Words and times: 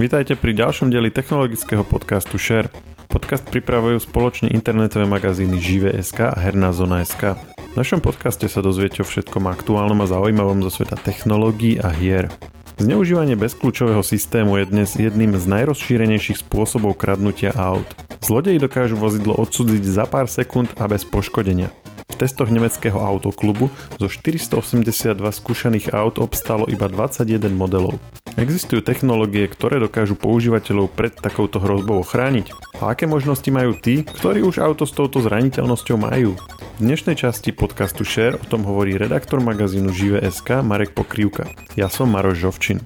Vítajte 0.00 0.32
pri 0.32 0.56
ďalšom 0.56 0.88
dieli 0.88 1.12
technologického 1.12 1.84
podcastu 1.84 2.40
Share. 2.40 2.72
Podcast 3.12 3.44
pripravujú 3.44 4.00
spoločne 4.00 4.48
internetové 4.48 5.04
magazíny 5.04 5.60
Žive.sk 5.60 6.24
a 6.24 6.40
Herná 6.40 6.72
zona.sk. 6.72 7.36
V 7.36 7.74
našom 7.76 8.00
podcaste 8.00 8.48
sa 8.48 8.64
dozviete 8.64 9.04
o 9.04 9.06
všetkom 9.06 9.44
aktuálnom 9.52 10.00
a 10.00 10.08
zaujímavom 10.08 10.64
zo 10.64 10.72
sveta 10.72 10.96
technológií 10.96 11.76
a 11.84 11.92
hier. 11.92 12.32
Zneužívanie 12.80 13.36
bezkľúčového 13.36 14.00
systému 14.00 14.56
je 14.64 14.72
dnes 14.72 14.88
jedným 14.96 15.36
z 15.36 15.44
najrozšírenejších 15.44 16.48
spôsobov 16.48 16.96
kradnutia 16.96 17.52
aut. 17.52 17.84
Zlodeji 18.24 18.56
dokážu 18.56 18.96
vozidlo 18.96 19.36
odsúdiť 19.36 19.84
za 19.84 20.08
pár 20.08 20.32
sekúnd 20.32 20.72
a 20.80 20.88
bez 20.88 21.04
poškodenia 21.04 21.68
testoch 22.16 22.50
nemeckého 22.50 22.96
autoklubu 22.96 23.68
zo 23.98 24.06
482 24.08 25.18
skúšaných 25.18 25.92
aut 25.92 26.22
obstalo 26.22 26.64
iba 26.70 26.88
21 26.88 27.50
modelov. 27.52 27.98
Existujú 28.38 28.80
technológie, 28.80 29.44
ktoré 29.50 29.82
dokážu 29.82 30.14
používateľov 30.14 30.94
pred 30.94 31.12
takouto 31.12 31.58
hrozbou 31.58 32.00
ochrániť? 32.00 32.54
A 32.80 32.94
aké 32.94 33.04
možnosti 33.10 33.46
majú 33.52 33.74
tí, 33.76 34.06
ktorí 34.06 34.40
už 34.46 34.62
auto 34.62 34.86
s 34.86 34.94
touto 34.94 35.20
zraniteľnosťou 35.20 35.96
majú? 35.98 36.38
V 36.78 36.80
dnešnej 36.80 37.18
časti 37.18 37.52
podcastu 37.52 38.06
Share 38.06 38.40
o 38.40 38.44
tom 38.46 38.64
hovorí 38.64 38.96
redaktor 38.96 39.44
magazínu 39.44 39.92
Žive.sk 39.92 40.64
Marek 40.64 40.96
Pokrývka. 40.96 41.50
Ja 41.76 41.92
som 41.92 42.14
Maroš 42.14 42.40
Žovčin. 42.48 42.80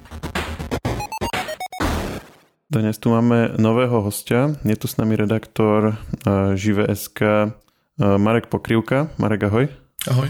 Dnes 2.65 2.99
tu 2.99 3.07
máme 3.07 3.55
nového 3.55 4.03
hostia. 4.03 4.57
Je 4.67 4.75
tu 4.75 4.91
s 4.91 4.99
nami 4.99 5.15
redaktor 5.15 5.95
uh, 6.27 6.57
Žive.sk 6.59 7.21
Eh, 7.21 7.64
Marek 7.99 8.51
Pokrivka. 8.51 9.07
Marek, 9.15 9.47
ahoj. 9.47 9.65
Ahoj. 10.07 10.29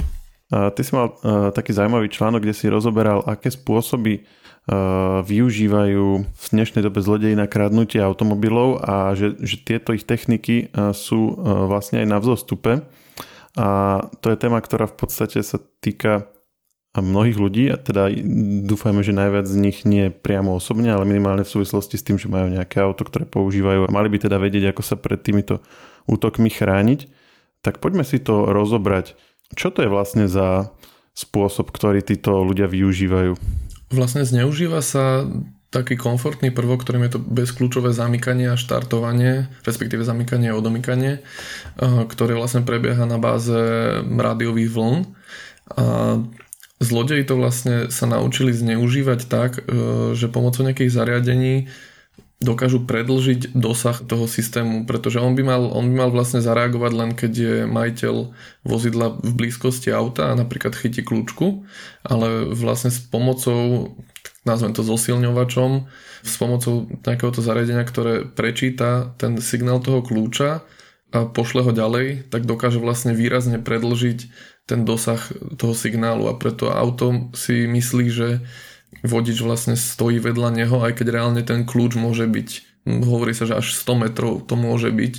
A 0.54 0.70
ty 0.70 0.86
si 0.86 0.94
mal 0.94 1.18
uh, 1.18 1.50
taký 1.50 1.74
zaujímavý 1.74 2.10
článok, 2.14 2.46
kde 2.46 2.54
si 2.54 2.70
rozoberal, 2.70 3.26
aké 3.26 3.50
spôsoby 3.50 4.26
využívajú 5.30 6.06
v 6.26 6.46
dnešnej 6.50 6.82
dobe 6.82 6.98
zlodeji 6.98 7.38
na 7.38 7.46
kradnutie 7.46 8.02
automobilov 8.02 8.82
a 8.82 9.14
že, 9.14 9.38
že 9.38 9.62
tieto 9.62 9.94
ich 9.94 10.10
techniky 10.10 10.74
sú 10.90 11.38
vlastne 11.70 12.02
aj 12.02 12.08
na 12.10 12.18
vzostupe. 12.18 12.82
A 13.54 13.68
to 14.26 14.34
je 14.34 14.42
téma, 14.42 14.58
ktorá 14.58 14.90
v 14.90 14.98
podstate 14.98 15.46
sa 15.46 15.62
týka 15.62 16.34
mnohých 16.98 17.38
ľudí 17.38 17.70
a 17.70 17.78
teda 17.78 18.10
dúfajme, 18.66 19.06
že 19.06 19.14
najviac 19.14 19.46
z 19.46 19.58
nich 19.62 19.86
nie 19.86 20.10
priamo 20.10 20.58
osobne, 20.58 20.90
ale 20.90 21.06
minimálne 21.06 21.46
v 21.46 21.54
súvislosti 21.62 22.02
s 22.02 22.06
tým, 22.10 22.18
že 22.18 22.26
majú 22.26 22.50
nejaké 22.50 22.82
auto, 22.82 23.06
ktoré 23.06 23.30
používajú 23.30 23.86
a 23.86 23.94
mali 23.94 24.10
by 24.10 24.18
teda 24.18 24.42
vedieť, 24.42 24.74
ako 24.74 24.82
sa 24.82 24.98
pred 24.98 25.22
týmito 25.22 25.62
útokmi 26.10 26.50
chrániť. 26.50 27.06
Tak 27.66 27.82
poďme 27.82 28.06
si 28.06 28.22
to 28.22 28.54
rozobrať. 28.54 29.18
Čo 29.58 29.74
to 29.74 29.82
je 29.82 29.90
vlastne 29.90 30.30
za 30.30 30.70
spôsob, 31.18 31.74
ktorý 31.74 32.06
títo 32.06 32.46
ľudia 32.46 32.70
využívajú? 32.70 33.34
Vlastne 33.90 34.22
zneužíva 34.22 34.86
sa 34.86 35.26
taký 35.74 35.98
komfortný 35.98 36.54
prvok, 36.54 36.86
ktorým 36.86 37.10
je 37.10 37.18
to 37.18 37.20
bezkľúčové 37.20 37.90
zamykanie 37.90 38.54
a 38.54 38.60
štartovanie, 38.60 39.50
respektíve 39.66 40.06
zamykanie 40.06 40.54
a 40.54 40.58
odomykanie, 40.62 41.20
eh, 41.20 42.02
ktoré 42.06 42.38
vlastne 42.38 42.62
prebieha 42.62 43.10
na 43.10 43.18
báze 43.18 43.58
rádiových 44.06 44.70
vln. 44.72 44.98
A 45.76 45.84
zlodeji 46.78 47.26
to 47.26 47.36
vlastne 47.36 47.90
sa 47.90 48.06
naučili 48.06 48.54
zneužívať 48.54 49.20
tak, 49.26 49.58
eh, 49.58 50.14
že 50.14 50.30
pomocou 50.30 50.62
nejakých 50.64 50.94
zariadení 50.94 51.68
dokážu 52.44 52.84
predlžiť 52.84 53.56
dosah 53.56 53.96
toho 54.04 54.28
systému, 54.28 54.84
pretože 54.84 55.24
on 55.24 55.40
by, 55.40 55.44
mal, 55.48 55.64
on 55.72 55.88
by 55.88 55.96
mal 56.04 56.12
vlastne 56.12 56.44
zareagovať 56.44 56.92
len 56.92 57.12
keď 57.16 57.32
je 57.32 57.56
majiteľ 57.64 58.16
vozidla 58.68 59.16
v 59.24 59.32
blízkosti 59.32 59.96
auta 59.96 60.32
a 60.32 60.38
napríklad 60.38 60.76
chytí 60.76 61.00
kľúčku, 61.00 61.64
ale 62.04 62.52
vlastne 62.52 62.92
s 62.92 63.00
pomocou, 63.00 63.96
nazvem 64.44 64.76
to 64.76 64.84
zosilňovačom, 64.84 65.88
s 66.26 66.34
pomocou 66.36 66.92
takéhoto 67.00 67.40
zariadenia, 67.40 67.88
ktoré 67.88 68.28
prečíta 68.28 69.16
ten 69.16 69.40
signál 69.40 69.80
toho 69.80 70.04
kľúča 70.04 70.66
a 71.16 71.18
pošle 71.32 71.64
ho 71.64 71.72
ďalej, 71.72 72.28
tak 72.28 72.44
dokáže 72.44 72.84
vlastne 72.84 73.16
výrazne 73.16 73.64
predlžiť 73.64 74.20
ten 74.68 74.84
dosah 74.84 75.22
toho 75.56 75.72
signálu. 75.72 76.28
A 76.28 76.36
preto 76.36 76.74
auto 76.74 77.32
si 77.32 77.70
myslí, 77.70 78.06
že 78.12 78.44
vodič 79.06 79.40
vlastne 79.42 79.78
stojí 79.78 80.18
vedľa 80.20 80.50
neho, 80.52 80.78
aj 80.82 81.02
keď 81.02 81.08
reálne 81.14 81.42
ten 81.46 81.64
kľúč 81.64 81.98
môže 81.98 82.26
byť, 82.28 82.50
hovorí 82.86 83.34
sa, 83.34 83.50
že 83.50 83.58
až 83.58 83.74
100 83.74 84.04
metrov 84.10 84.34
to 84.46 84.54
môže 84.54 84.94
byť 84.94 85.14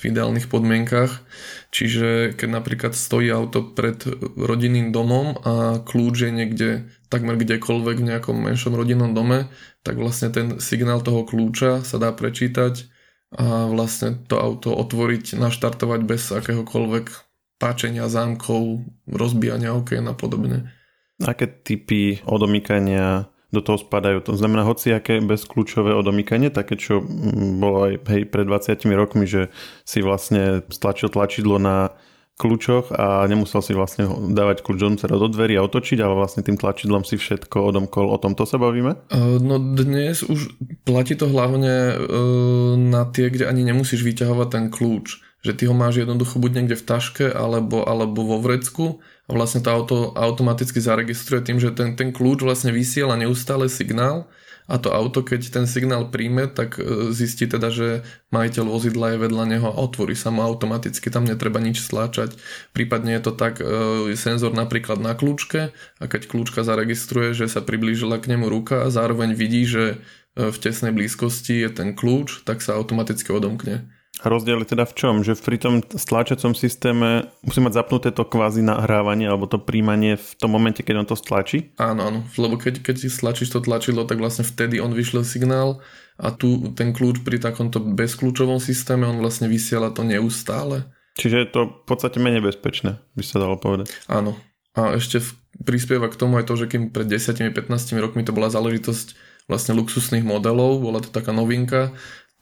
v 0.00 0.02
ideálnych 0.08 0.48
podmienkach. 0.48 1.20
Čiže 1.74 2.38
keď 2.38 2.48
napríklad 2.48 2.92
stojí 2.94 3.28
auto 3.34 3.74
pred 3.74 3.98
rodinným 4.38 4.94
domom 4.94 5.36
a 5.42 5.82
kľúč 5.82 6.28
je 6.28 6.32
niekde 6.32 6.68
takmer 7.12 7.36
kdekoľvek 7.36 7.96
v 8.00 8.08
nejakom 8.14 8.36
menšom 8.36 8.78
rodinnom 8.78 9.12
dome, 9.12 9.50
tak 9.84 10.00
vlastne 10.00 10.32
ten 10.32 10.62
signál 10.62 11.04
toho 11.04 11.26
kľúča 11.28 11.84
sa 11.84 11.96
dá 12.00 12.14
prečítať 12.14 12.88
a 13.34 13.66
vlastne 13.66 14.14
to 14.30 14.38
auto 14.38 14.72
otvoriť, 14.72 15.34
naštartovať 15.34 16.00
bez 16.06 16.30
akéhokoľvek 16.30 17.06
páčenia 17.58 18.06
zámkov, 18.06 18.86
rozbijania 19.10 19.74
okien 19.74 20.06
a 20.06 20.14
podobne. 20.14 20.70
Aké 21.22 21.46
typy 21.46 22.18
odomykania 22.26 23.30
do 23.54 23.62
toho 23.62 23.78
spadajú? 23.78 24.26
To 24.26 24.34
znamená 24.34 24.66
hociaké 24.66 25.22
bezkľúčové 25.22 25.94
odomykanie, 25.94 26.50
také 26.50 26.74
čo 26.74 26.98
mm, 26.98 27.62
bolo 27.62 27.86
aj 27.86 27.92
hej, 28.10 28.22
pred 28.26 28.46
20 28.50 28.82
rokmi, 28.98 29.24
že 29.30 29.54
si 29.86 30.02
vlastne 30.02 30.66
stlačil 30.74 31.14
tlačidlo 31.14 31.62
na 31.62 31.94
kľúčoch 32.34 32.90
a 32.90 33.22
nemusel 33.30 33.62
si 33.62 33.72
vlastne 33.78 34.10
dávať 34.34 34.66
kľúč 34.66 34.78
do 34.82 34.90
do 34.90 35.28
dverí 35.30 35.54
a 35.54 35.62
otočiť, 35.62 36.02
ale 36.02 36.18
vlastne 36.18 36.42
tým 36.42 36.58
tlačidlom 36.58 37.06
si 37.06 37.14
všetko 37.14 37.70
odomkol. 37.70 38.10
O 38.10 38.18
tomto 38.18 38.42
sa 38.42 38.58
bavíme? 38.58 38.98
No 39.38 39.62
dnes 39.62 40.26
už 40.26 40.58
platí 40.82 41.14
to 41.14 41.30
hlavne 41.30 41.94
na 42.90 43.06
tie, 43.14 43.30
kde 43.30 43.46
ani 43.46 43.62
nemusíš 43.62 44.02
vyťahovať 44.02 44.48
ten 44.50 44.64
kľúč. 44.66 45.22
Že 45.46 45.52
ty 45.54 45.62
ho 45.70 45.74
máš 45.76 46.02
jednoducho 46.02 46.42
buď 46.42 46.50
niekde 46.58 46.76
v 46.80 46.86
taške 46.88 47.26
alebo, 47.30 47.86
alebo 47.86 48.26
vo 48.26 48.42
vrecku 48.42 48.98
vlastne 49.28 49.64
to 49.64 49.72
auto 49.72 49.96
automaticky 50.12 50.80
zaregistruje 50.80 51.40
tým, 51.40 51.58
že 51.60 51.72
ten, 51.72 51.96
ten 51.96 52.12
kľúč 52.12 52.44
vlastne 52.44 52.74
vysiela 52.74 53.16
neustále 53.16 53.72
signál 53.72 54.28
a 54.64 54.80
to 54.80 54.88
auto, 54.88 55.20
keď 55.20 55.52
ten 55.52 55.66
signál 55.68 56.08
príjme, 56.08 56.48
tak 56.48 56.80
e, 56.80 57.12
zistí 57.12 57.44
teda, 57.44 57.68
že 57.68 58.00
majiteľ 58.32 58.64
vozidla 58.64 59.06
je 59.12 59.18
vedľa 59.28 59.44
neho 59.44 59.68
a 59.68 59.76
otvorí 59.76 60.16
sa 60.16 60.32
mu 60.32 60.40
automaticky, 60.40 61.12
tam 61.12 61.28
netreba 61.28 61.60
nič 61.60 61.84
stláčať. 61.84 62.32
Prípadne 62.72 63.12
je 63.20 63.22
to 63.28 63.32
tak, 63.36 63.60
e, 63.60 64.16
senzor 64.16 64.56
napríklad 64.56 65.04
na 65.04 65.12
kľúčke 65.12 65.76
a 66.00 66.04
keď 66.08 66.32
kľúčka 66.32 66.64
zaregistruje, 66.64 67.36
že 67.36 67.44
sa 67.44 67.60
priblížila 67.60 68.16
k 68.24 68.32
nemu 68.32 68.48
ruka 68.48 68.88
a 68.88 68.92
zároveň 68.92 69.36
vidí, 69.36 69.68
že 69.68 70.00
e, 70.32 70.48
v 70.48 70.56
tesnej 70.56 70.96
blízkosti 70.96 71.60
je 71.60 71.68
ten 71.68 71.92
kľúč, 71.92 72.48
tak 72.48 72.64
sa 72.64 72.80
automaticky 72.80 73.36
odomkne. 73.36 73.84
Rozdiel 74.22 74.62
je 74.62 74.78
teda 74.78 74.86
v 74.86 74.94
čom? 74.94 75.14
Že 75.26 75.42
pri 75.42 75.58
tom 75.58 75.74
stlačacom 75.82 76.54
systéme 76.54 77.34
musí 77.42 77.58
mať 77.58 77.82
zapnuté 77.82 78.14
to 78.14 78.22
kvázi 78.22 78.62
nahrávanie 78.62 79.26
alebo 79.26 79.50
to 79.50 79.58
príjmanie 79.58 80.14
v 80.14 80.28
tom 80.38 80.54
momente, 80.54 80.86
keď 80.86 81.02
on 81.02 81.08
to 81.10 81.18
stlačí? 81.18 81.74
Áno, 81.82 82.06
áno. 82.06 82.20
Lebo 82.38 82.54
keď, 82.54 82.78
keď 82.86 82.94
si 83.02 83.08
stlačíš 83.10 83.50
to 83.50 83.58
tlačidlo, 83.58 84.06
tak 84.06 84.22
vlastne 84.22 84.46
vtedy 84.46 84.78
on 84.78 84.94
vyšle 84.94 85.26
signál 85.26 85.82
a 86.14 86.30
tu 86.30 86.70
ten 86.78 86.94
kľúč 86.94 87.26
pri 87.26 87.42
takomto 87.42 87.82
bezkľúčovom 87.82 88.62
systéme, 88.62 89.02
on 89.02 89.18
vlastne 89.18 89.50
vysiela 89.50 89.90
to 89.90 90.06
neustále. 90.06 90.86
Čiže 91.18 91.36
je 91.42 91.48
to 91.50 91.60
v 91.70 91.84
podstate 91.86 92.22
menej 92.22 92.42
bezpečné, 92.42 93.02
by 93.18 93.22
sa 93.26 93.42
dalo 93.42 93.58
povedať. 93.58 93.90
Áno. 94.06 94.38
A 94.74 94.98
ešte 94.98 95.22
v, 95.22 95.30
prispieva 95.62 96.10
k 96.10 96.18
tomu 96.18 96.38
aj 96.38 96.50
to, 96.50 96.54
že 96.58 96.70
kým 96.70 96.90
pred 96.90 97.06
10-15 97.06 97.50
rokmi 98.02 98.26
to 98.26 98.34
bola 98.34 98.50
záležitosť 98.50 99.14
vlastne 99.46 99.76
luxusných 99.78 100.24
modelov, 100.26 100.82
bola 100.82 100.98
to 100.98 101.12
taká 101.12 101.30
novinka, 101.30 101.94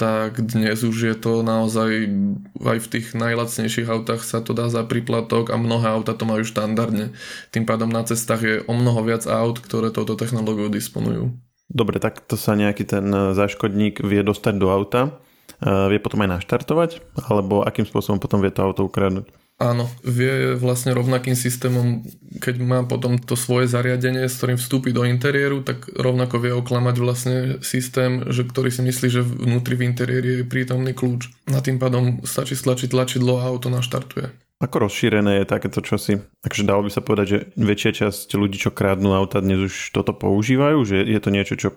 tak 0.03 0.43
dnes 0.43 0.83
už 0.83 0.97
je 0.99 1.15
to 1.15 1.47
naozaj 1.47 2.11
aj 2.59 2.79
v 2.83 2.91
tých 2.91 3.15
najlacnejších 3.15 3.87
autách 3.87 4.27
sa 4.27 4.43
to 4.43 4.51
dá 4.51 4.67
za 4.67 4.83
príplatok 4.83 5.55
a 5.55 5.57
mnohé 5.57 5.95
auta 5.95 6.19
to 6.19 6.27
majú 6.27 6.43
štandardne. 6.43 7.15
Tým 7.55 7.63
pádom 7.63 7.87
na 7.87 8.03
cestách 8.03 8.43
je 8.43 8.57
o 8.67 8.75
mnoho 8.75 8.99
viac 9.07 9.31
aut, 9.31 9.63
ktoré 9.63 9.95
touto 9.95 10.19
technológiou 10.19 10.67
disponujú. 10.67 11.31
Dobre, 11.71 12.03
tak 12.03 12.19
to 12.27 12.35
sa 12.35 12.59
nejaký 12.59 12.83
ten 12.83 13.07
záškodník 13.31 14.03
vie 14.03 14.27
dostať 14.27 14.55
do 14.59 14.75
auta, 14.75 15.23
vie 15.63 16.03
potom 16.03 16.27
aj 16.27 16.43
naštartovať, 16.43 16.91
alebo 17.23 17.63
akým 17.63 17.87
spôsobom 17.87 18.19
potom 18.19 18.43
vie 18.43 18.51
to 18.51 18.67
auto 18.67 18.83
ukradnúť? 18.83 19.31
Áno, 19.63 19.87
vie 20.03 20.59
vlastne 20.59 20.91
rovnakým 20.91 21.39
systémom, 21.39 22.03
keď 22.43 22.59
má 22.59 22.83
potom 22.83 23.15
to 23.15 23.39
svoje 23.39 23.71
zariadenie, 23.71 24.27
s 24.27 24.43
ktorým 24.43 24.59
vstúpi 24.59 24.91
do 24.91 25.07
interiéru, 25.07 25.63
tak 25.63 25.87
rovnako 25.87 26.43
vie 26.43 26.51
oklamať 26.51 26.97
vlastne 26.99 27.37
systém, 27.63 28.27
že 28.27 28.43
ktorý 28.43 28.75
si 28.75 28.83
myslí, 28.83 29.07
že 29.07 29.23
vnútri 29.23 29.79
v 29.79 29.87
interiéri 29.87 30.43
je 30.43 30.51
prítomný 30.51 30.91
kľúč. 30.99 31.31
Na 31.47 31.63
tým 31.63 31.79
pádom 31.79 32.27
stačí 32.27 32.59
stlačiť 32.59 32.91
tlačidlo 32.91 33.39
a 33.39 33.47
auto 33.47 33.71
naštartuje. 33.71 34.35
Ako 34.63 34.87
rozšírené 34.87 35.43
je 35.43 35.51
takéto 35.51 35.79
čosi? 35.79 36.23
Takže 36.43 36.67
dalo 36.67 36.87
by 36.87 36.91
sa 36.91 37.03
povedať, 37.03 37.27
že 37.27 37.39
väčšia 37.59 38.07
časť 38.07 38.35
ľudí, 38.35 38.59
čo 38.59 38.75
krádnu 38.75 39.15
auta, 39.15 39.43
dnes 39.43 39.59
už 39.59 39.91
toto 39.95 40.11
používajú? 40.15 40.83
Že 40.87 41.07
je 41.07 41.21
to 41.23 41.31
niečo, 41.35 41.55
čo 41.59 41.69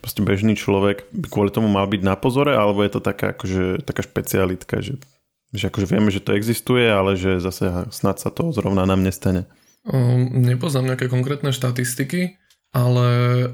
proste 0.00 0.24
bežný 0.24 0.56
človek 0.56 1.08
kvôli 1.28 1.52
tomu 1.52 1.68
mal 1.68 1.84
byť 1.84 2.00
na 2.00 2.16
pozore? 2.16 2.56
Alebo 2.56 2.80
je 2.80 2.96
to 2.96 3.00
taká, 3.04 3.36
akože, 3.36 3.84
taká 3.84 4.00
špecialitka, 4.04 4.80
že 4.80 4.96
že 5.50 5.66
akože 5.66 5.86
vieme, 5.90 6.14
že 6.14 6.22
to 6.22 6.34
existuje, 6.38 6.86
ale 6.86 7.18
že 7.18 7.42
zase 7.42 7.90
snad 7.90 8.22
sa 8.22 8.30
to 8.30 8.54
zrovna 8.54 8.86
nám 8.86 9.02
nestane. 9.02 9.50
Um, 9.82 10.44
nepoznám 10.44 10.94
nejaké 10.94 11.08
konkrétne 11.08 11.50
štatistiky, 11.50 12.38
ale 12.70 13.08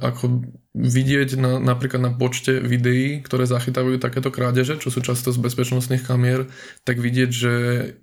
ako 0.05 0.45
vidieť 0.77 1.41
na, 1.41 1.57
napríklad 1.57 2.05
na 2.05 2.13
počte 2.13 2.61
videí, 2.61 3.25
ktoré 3.25 3.49
zachytávajú 3.49 3.97
takéto 3.97 4.29
krádeže, 4.29 4.77
čo 4.77 4.93
sú 4.93 5.01
často 5.01 5.33
z 5.33 5.41
bezpečnostných 5.41 6.05
kamier, 6.05 6.53
tak 6.85 7.01
vidieť, 7.01 7.31
že 7.33 7.55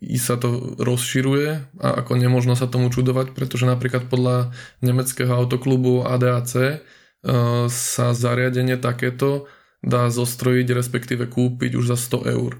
i 0.01 0.17
sa 0.17 0.41
to 0.41 0.73
rozširuje 0.81 1.77
a 1.77 1.87
ako 2.01 2.17
nemožno 2.17 2.57
sa 2.57 2.65
tomu 2.65 2.89
čudovať, 2.89 3.37
pretože 3.37 3.69
napríklad 3.69 4.09
podľa 4.09 4.57
nemeckého 4.81 5.29
autoklubu 5.29 6.01
ADAC 6.01 6.51
uh, 6.57 6.73
sa 7.69 8.17
zariadenie 8.17 8.81
takéto 8.81 9.45
dá 9.85 10.09
zostrojiť, 10.09 10.67
respektíve 10.73 11.29
kúpiť 11.29 11.77
už 11.77 11.93
za 11.93 11.97
100 11.99 12.33
eur. 12.33 12.57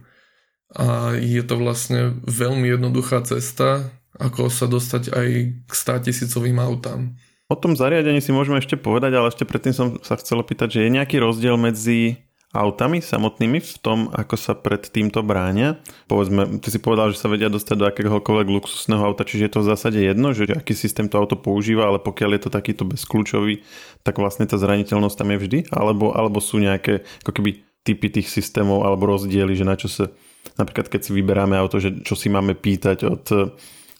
A 0.73 1.13
je 1.17 1.43
to 1.45 1.55
vlastne 1.61 2.17
veľmi 2.25 2.65
jednoduchá 2.65 3.21
cesta, 3.21 3.93
ako 4.17 4.49
sa 4.49 4.65
dostať 4.65 5.13
aj 5.13 5.27
k 5.69 5.71
100 5.71 6.05
tisícovým 6.09 6.57
autám. 6.61 7.13
O 7.51 7.55
tom 7.59 7.77
zariadení 7.77 8.23
si 8.23 8.33
môžeme 8.33 8.57
ešte 8.57 8.79
povedať, 8.79 9.13
ale 9.13 9.29
ešte 9.29 9.45
predtým 9.45 9.73
som 9.75 9.87
sa 10.01 10.17
chcel 10.17 10.41
opýtať, 10.41 10.79
že 10.79 10.89
je 10.89 10.95
nejaký 10.95 11.21
rozdiel 11.21 11.53
medzi 11.59 12.17
autami 12.53 13.01
samotnými 13.01 13.59
v 13.59 13.73
tom, 13.81 14.13
ako 14.13 14.37
sa 14.37 14.53
pred 14.53 14.85
týmto 14.85 15.25
bránia. 15.25 15.81
Povedzme, 16.05 16.61
ty 16.61 16.69
si 16.69 16.77
povedal, 16.77 17.09
že 17.09 17.17
sa 17.17 17.25
vedia 17.25 17.49
dostať 17.49 17.75
do 17.81 17.89
akéhokoľvek 17.89 18.47
luxusného 18.47 19.01
auta, 19.01 19.25
čiže 19.25 19.49
je 19.49 19.53
to 19.57 19.61
v 19.65 19.69
zásade 19.73 19.99
jedno, 19.99 20.37
že 20.37 20.53
aký 20.53 20.77
systém 20.77 21.09
to 21.09 21.17
auto 21.17 21.33
používa, 21.33 21.89
ale 21.89 21.97
pokiaľ 21.97 22.37
je 22.37 22.41
to 22.45 22.49
takýto 22.53 22.85
bezkľúčový, 22.85 23.65
tak 24.05 24.21
vlastne 24.21 24.45
tá 24.45 24.61
zraniteľnosť 24.61 25.17
tam 25.17 25.33
je 25.33 25.37
vždy, 25.41 25.59
alebo, 25.73 26.13
alebo 26.13 26.37
sú 26.37 26.61
nejaké 26.61 27.01
ako 27.25 27.41
keby 27.41 27.65
typy 27.81 28.07
tých 28.13 28.29
systémov 28.29 28.85
alebo 28.85 29.09
rozdiely, 29.09 29.57
že 29.57 29.65
na 29.65 29.75
čo 29.75 29.89
sa 29.89 30.13
napríklad 30.59 30.91
keď 30.91 31.01
si 31.07 31.11
vyberáme 31.15 31.55
auto, 31.55 31.79
že 31.79 32.03
čo 32.03 32.13
si 32.13 32.27
máme 32.27 32.53
pýtať 32.53 32.97
od 33.07 33.23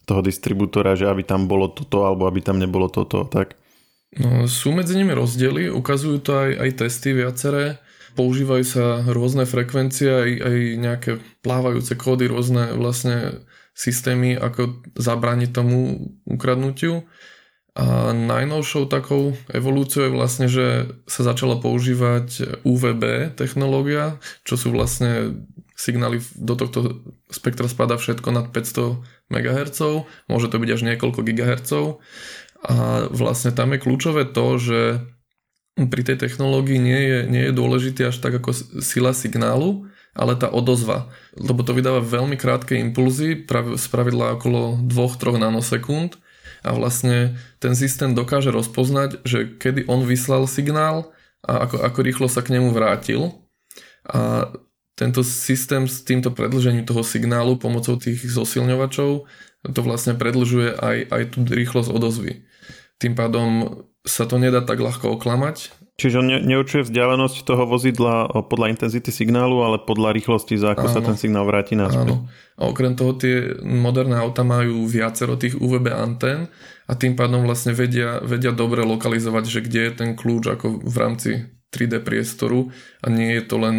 toho 0.03 0.21
distribútora, 0.21 0.99
že 0.99 1.07
aby 1.07 1.23
tam 1.23 1.47
bolo 1.47 1.71
toto 1.71 2.03
alebo 2.03 2.27
aby 2.27 2.43
tam 2.43 2.59
nebolo 2.59 2.91
toto, 2.91 3.23
tak? 3.27 3.55
No, 4.13 4.45
sú 4.45 4.75
medzi 4.75 4.93
nimi 4.93 5.15
rozdiely, 5.15 5.73
ukazujú 5.73 6.21
to 6.21 6.31
aj, 6.37 6.51
aj 6.59 6.69
testy 6.85 7.17
viaceré, 7.17 7.81
používajú 8.13 8.63
sa 8.67 9.01
rôzne 9.09 9.49
frekvencie, 9.49 10.09
aj, 10.09 10.31
aj 10.43 10.57
nejaké 10.77 11.11
plávajúce 11.41 11.97
kódy, 11.97 12.29
rôzne 12.29 12.77
vlastne 12.77 13.41
systémy, 13.73 14.37
ako 14.37 14.85
zabrániť 14.93 15.49
tomu 15.49 16.13
ukradnutiu. 16.29 17.09
A 17.73 18.13
najnovšou 18.13 18.85
takou 18.85 19.33
evolúciou 19.49 20.05
je 20.05 20.13
vlastne, 20.13 20.45
že 20.45 20.93
sa 21.09 21.25
začala 21.25 21.57
používať 21.57 22.61
UVB 22.61 23.33
technológia, 23.33 24.21
čo 24.45 24.61
sú 24.61 24.69
vlastne 24.77 25.41
signály 25.73 26.21
do 26.37 26.53
tohto 26.53 27.01
spektra 27.29 27.65
spada 27.67 27.97
všetko 27.97 28.29
nad 28.29 28.49
500 28.49 29.01
MHz, 29.29 29.79
môže 30.29 30.47
to 30.49 30.57
byť 30.61 30.69
až 30.69 30.81
niekoľko 30.85 31.19
GHz 31.25 31.71
a 32.63 32.75
vlastne 33.11 33.51
tam 33.51 33.75
je 33.75 33.83
kľúčové 33.83 34.23
to, 34.29 34.45
že 34.55 34.79
pri 35.73 36.01
tej 36.05 36.21
technológii 36.21 36.77
nie 36.77 37.01
je, 37.01 37.19
nie 37.27 37.43
je 37.49 37.57
dôležitý 37.57 38.13
až 38.13 38.21
tak 38.21 38.37
ako 38.37 38.53
sila 38.79 39.11
signálu, 39.11 39.89
ale 40.13 40.37
tá 40.37 40.45
odozva, 40.45 41.09
lebo 41.33 41.65
to 41.65 41.73
vydáva 41.73 41.99
veľmi 41.99 42.37
krátke 42.37 42.77
impulzy, 42.77 43.41
z 43.49 43.85
pravidla 43.89 44.37
okolo 44.37 44.77
2-3 44.85 45.41
nanosekúnd. 45.41 46.21
A 46.63 46.71
vlastne 46.71 47.35
ten 47.59 47.75
systém 47.75 48.15
dokáže 48.15 48.47
rozpoznať, 48.47 49.27
že 49.27 49.51
kedy 49.59 49.83
on 49.91 50.07
vyslal 50.07 50.47
signál 50.47 51.11
a 51.43 51.67
ako, 51.67 51.75
ako 51.83 51.99
rýchlo 51.99 52.27
sa 52.31 52.39
k 52.39 52.55
nemu 52.55 52.71
vrátil. 52.71 53.35
A 54.07 54.47
tento 54.93 55.25
systém 55.25 55.89
s 55.89 56.05
týmto 56.05 56.29
predlžením 56.29 56.85
toho 56.85 57.01
signálu 57.01 57.57
pomocou 57.57 57.97
tých 57.97 58.21
zosilňovačov 58.29 59.25
to 59.71 59.79
vlastne 59.79 60.19
predlžuje 60.19 60.75
aj, 60.75 60.97
aj 61.07 61.23
tú 61.31 61.47
rýchlosť 61.47 61.89
odozvy. 61.89 62.43
Tým 62.99 63.15
pádom 63.15 63.79
sa 64.03 64.27
to 64.27 64.35
nedá 64.35 64.59
tak 64.59 64.83
ľahko 64.83 65.15
oklamať. 65.15 65.71
Čiže 65.95 66.19
on 66.19 66.27
neurčuje 66.27 66.83
vzdialenosť 66.83 67.45
toho 67.45 67.63
vozidla 67.69 68.27
podľa 68.49 68.75
intenzity 68.75 69.13
signálu, 69.13 69.61
ale 69.63 69.77
podľa 69.79 70.11
rýchlosti, 70.17 70.59
za 70.59 70.73
ako 70.75 70.89
áno, 70.89 70.93
sa 70.97 71.01
ten 71.05 71.15
signál 71.15 71.45
vráti 71.47 71.77
naspäť. 71.77 72.11
Áno. 72.11 72.27
A 72.59 72.61
okrem 72.67 72.97
toho 72.97 73.15
tie 73.15 73.55
moderné 73.61 74.19
auta 74.19 74.41
majú 74.43 74.89
viacero 74.89 75.39
tých 75.39 75.55
UVB 75.55 75.93
antén 75.93 76.49
a 76.89 76.97
tým 76.97 77.15
pádom 77.15 77.45
vlastne 77.45 77.71
vedia, 77.77 78.19
vedia 78.25 78.51
dobre 78.51 78.83
lokalizovať, 78.83 79.43
že 79.47 79.59
kde 79.63 79.81
je 79.87 79.91
ten 79.93 80.09
kľúč 80.17 80.43
ako 80.49 80.81
v 80.81 80.95
rámci 80.97 81.29
3D 81.71 82.01
priestoru 82.01 82.73
a 82.99 83.07
nie 83.13 83.37
je 83.37 83.43
to 83.45 83.55
len 83.61 83.75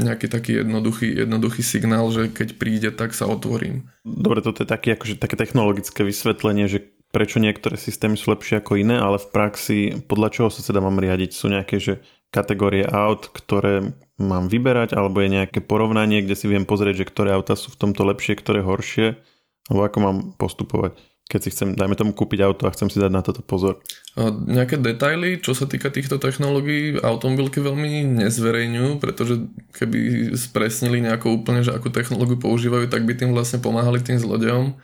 nejaký 0.00 0.26
taký 0.32 0.64
jednoduchý, 0.64 1.28
jednoduchý 1.28 1.62
signál, 1.62 2.08
že 2.10 2.32
keď 2.32 2.48
príde, 2.56 2.88
tak 2.90 3.12
sa 3.12 3.28
otvorím. 3.28 3.86
Dobre, 4.02 4.40
toto 4.40 4.64
je 4.64 4.68
taký, 4.68 4.96
akože, 4.96 5.20
také 5.20 5.36
technologické 5.36 6.02
vysvetlenie, 6.02 6.66
že 6.66 6.88
prečo 7.10 7.42
niektoré 7.42 7.76
systémy 7.76 8.16
sú 8.16 8.32
lepšie 8.32 8.62
ako 8.62 8.80
iné, 8.80 8.96
ale 8.96 9.18
v 9.18 9.28
praxi 9.30 9.78
podľa 10.06 10.28
čoho 10.30 10.48
sa 10.48 10.62
teda 10.64 10.80
mám 10.80 10.98
riadiť? 10.98 11.30
Sú 11.34 11.50
nejaké 11.50 11.76
že 11.82 12.00
kategórie 12.30 12.86
aut, 12.86 13.26
ktoré 13.26 13.92
mám 14.16 14.46
vyberať, 14.46 14.94
alebo 14.94 15.18
je 15.18 15.34
nejaké 15.42 15.58
porovnanie, 15.58 16.22
kde 16.22 16.38
si 16.38 16.46
viem 16.46 16.62
pozrieť, 16.62 17.02
že 17.02 17.08
ktoré 17.10 17.34
auta 17.34 17.58
sú 17.58 17.74
v 17.74 17.80
tomto 17.82 18.06
lepšie, 18.06 18.38
ktoré 18.38 18.62
horšie, 18.62 19.18
alebo 19.66 19.82
ako 19.82 19.98
mám 19.98 20.16
postupovať? 20.38 20.94
Keď 21.30 21.40
si 21.46 21.54
chcem, 21.54 21.78
dajme 21.78 21.94
tomu, 21.94 22.10
kúpiť 22.10 22.42
auto 22.42 22.66
a 22.66 22.74
chcem 22.74 22.90
si 22.90 22.98
dať 22.98 23.14
na 23.14 23.22
toto 23.22 23.46
pozor. 23.46 23.78
A 24.18 24.34
nejaké 24.34 24.74
detaily, 24.82 25.38
čo 25.38 25.54
sa 25.54 25.70
týka 25.70 25.94
týchto 25.94 26.18
technológií, 26.18 26.98
automobilky 26.98 27.62
veľmi 27.62 28.18
nezverejňujú, 28.18 28.98
pretože 28.98 29.46
keby 29.78 30.34
spresnili 30.34 30.98
nejako 30.98 31.38
úplne, 31.38 31.62
že 31.62 31.70
akú 31.70 31.94
technológiu 31.94 32.34
používajú, 32.42 32.90
tak 32.90 33.06
by 33.06 33.14
tým 33.14 33.30
vlastne 33.30 33.62
pomáhali 33.62 34.02
tým 34.02 34.18
zlodejom. 34.18 34.74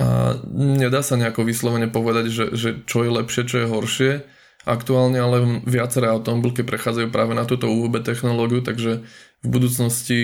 A 0.00 0.40
nedá 0.50 1.04
sa 1.04 1.20
nejako 1.20 1.44
vyslovene 1.44 1.92
povedať, 1.92 2.32
že, 2.32 2.44
že 2.56 2.68
čo 2.88 3.04
je 3.04 3.10
lepšie, 3.12 3.42
čo 3.44 3.56
je 3.62 3.70
horšie. 3.70 4.12
Aktuálne 4.64 5.20
ale 5.20 5.60
viaceré 5.68 6.08
automobilky 6.08 6.64
prechádzajú 6.64 7.12
práve 7.12 7.36
na 7.36 7.44
túto 7.44 7.68
UVB 7.68 8.00
technológiu, 8.00 8.64
takže 8.64 9.04
v 9.44 9.46
budúcnosti 9.46 10.20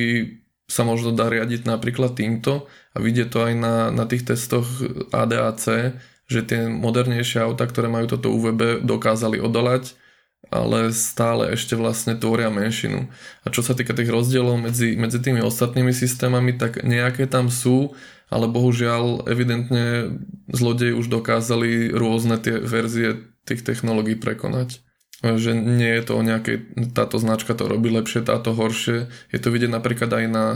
sa 0.70 0.86
možno 0.86 1.10
dá 1.10 1.26
riadiť 1.26 1.66
napríklad 1.66 2.14
týmto 2.14 2.70
a 2.94 3.02
vidieť 3.02 3.28
to 3.28 3.38
aj 3.42 3.54
na, 3.58 3.74
na 3.90 4.06
tých 4.06 4.22
testoch 4.22 4.70
ADAC, 5.10 5.98
že 6.30 6.40
tie 6.46 6.70
modernejšie 6.70 7.42
auta, 7.42 7.66
ktoré 7.66 7.90
majú 7.90 8.06
toto 8.14 8.30
UVB, 8.30 8.86
dokázali 8.86 9.42
odolať, 9.42 9.98
ale 10.46 10.94
stále 10.94 11.50
ešte 11.58 11.74
vlastne 11.74 12.14
tvoria 12.14 12.54
menšinu. 12.54 13.10
A 13.42 13.46
čo 13.50 13.66
sa 13.66 13.74
týka 13.74 13.98
tých 13.98 14.08
rozdielov 14.08 14.62
medzi, 14.62 14.94
medzi 14.94 15.18
tými 15.18 15.42
ostatnými 15.42 15.90
systémami, 15.90 16.54
tak 16.54 16.86
nejaké 16.86 17.26
tam 17.26 17.50
sú, 17.50 17.98
ale 18.30 18.46
bohužiaľ 18.46 19.26
evidentne 19.26 20.14
zlodeji 20.46 20.94
už 20.94 21.10
dokázali 21.10 21.90
rôzne 21.90 22.38
tie 22.38 22.62
verzie 22.62 23.26
tých 23.42 23.66
technológií 23.66 24.14
prekonať 24.14 24.86
že 25.20 25.52
nie 25.52 25.92
je 26.00 26.02
to 26.04 26.12
o 26.16 26.22
nejakej, 26.24 26.56
táto 26.96 27.20
značka 27.20 27.52
to 27.52 27.68
robí 27.68 27.92
lepšie, 27.92 28.24
táto 28.24 28.56
horšie. 28.56 29.12
Je 29.32 29.38
to 29.40 29.52
vidieť 29.52 29.68
napríklad 29.68 30.08
aj 30.08 30.24
na, 30.32 30.46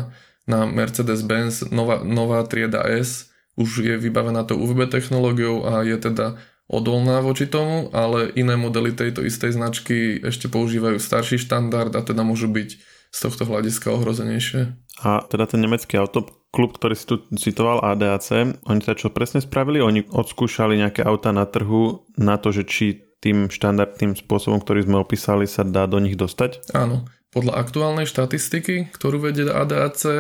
na 0.48 0.64
Mercedes-Benz, 0.64 1.68
nová, 1.68 2.00
nová 2.00 2.40
trieda 2.48 2.84
S, 2.84 3.32
už 3.54 3.86
je 3.86 3.94
vybavená 4.00 4.42
to 4.42 4.58
UVB 4.58 4.90
technológiou 4.90 5.62
a 5.62 5.86
je 5.86 5.94
teda 5.94 6.40
odolná 6.66 7.20
voči 7.20 7.46
tomu, 7.46 7.92
ale 7.92 8.32
iné 8.34 8.56
modely 8.56 8.96
tejto 8.96 9.22
istej 9.22 9.54
značky 9.54 10.18
ešte 10.24 10.48
používajú 10.48 10.96
starší 10.96 11.36
štandard 11.38 11.92
a 11.92 12.00
teda 12.00 12.24
môžu 12.24 12.48
byť 12.48 12.70
z 13.14 13.18
tohto 13.20 13.46
hľadiska 13.46 13.94
ohrozenejšie. 13.94 14.74
A 15.06 15.22
teda 15.30 15.46
ten 15.46 15.62
nemecký 15.62 16.00
autoklub, 16.00 16.74
ktorý 16.74 16.94
si 16.98 17.06
tu 17.06 17.22
citoval 17.38 17.84
ADAC, 17.84 18.58
oni 18.66 18.80
teda 18.82 18.98
čo 18.98 19.14
presne 19.14 19.38
spravili? 19.38 19.78
Oni 19.78 20.02
odskúšali 20.02 20.74
nejaké 20.80 21.06
auta 21.06 21.30
na 21.30 21.46
trhu 21.46 22.10
na 22.18 22.40
to, 22.40 22.50
že 22.50 22.66
či 22.66 23.03
tým 23.24 23.48
štandardným 23.48 24.12
spôsobom, 24.20 24.60
ktorý 24.60 24.84
sme 24.84 25.00
opísali, 25.00 25.48
sa 25.48 25.64
dá 25.64 25.88
do 25.88 25.96
nich 25.96 26.20
dostať? 26.20 26.76
Áno. 26.76 27.08
Podľa 27.32 27.58
aktuálnej 27.58 28.06
štatistiky, 28.06 28.94
ktorú 28.94 29.18
vedie 29.18 29.48
ADAC, 29.48 29.98
e, 30.06 30.12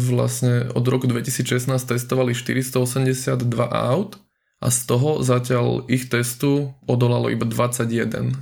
vlastne 0.00 0.70
od 0.72 0.80
roku 0.88 1.04
2016 1.04 1.68
testovali 1.68 2.32
482 2.32 3.36
aut 3.68 4.16
a 4.62 4.72
z 4.72 4.78
toho 4.88 5.20
zatiaľ 5.20 5.84
ich 5.92 6.08
testu 6.08 6.72
odolalo 6.88 7.28
iba 7.28 7.44
21. 7.44 8.32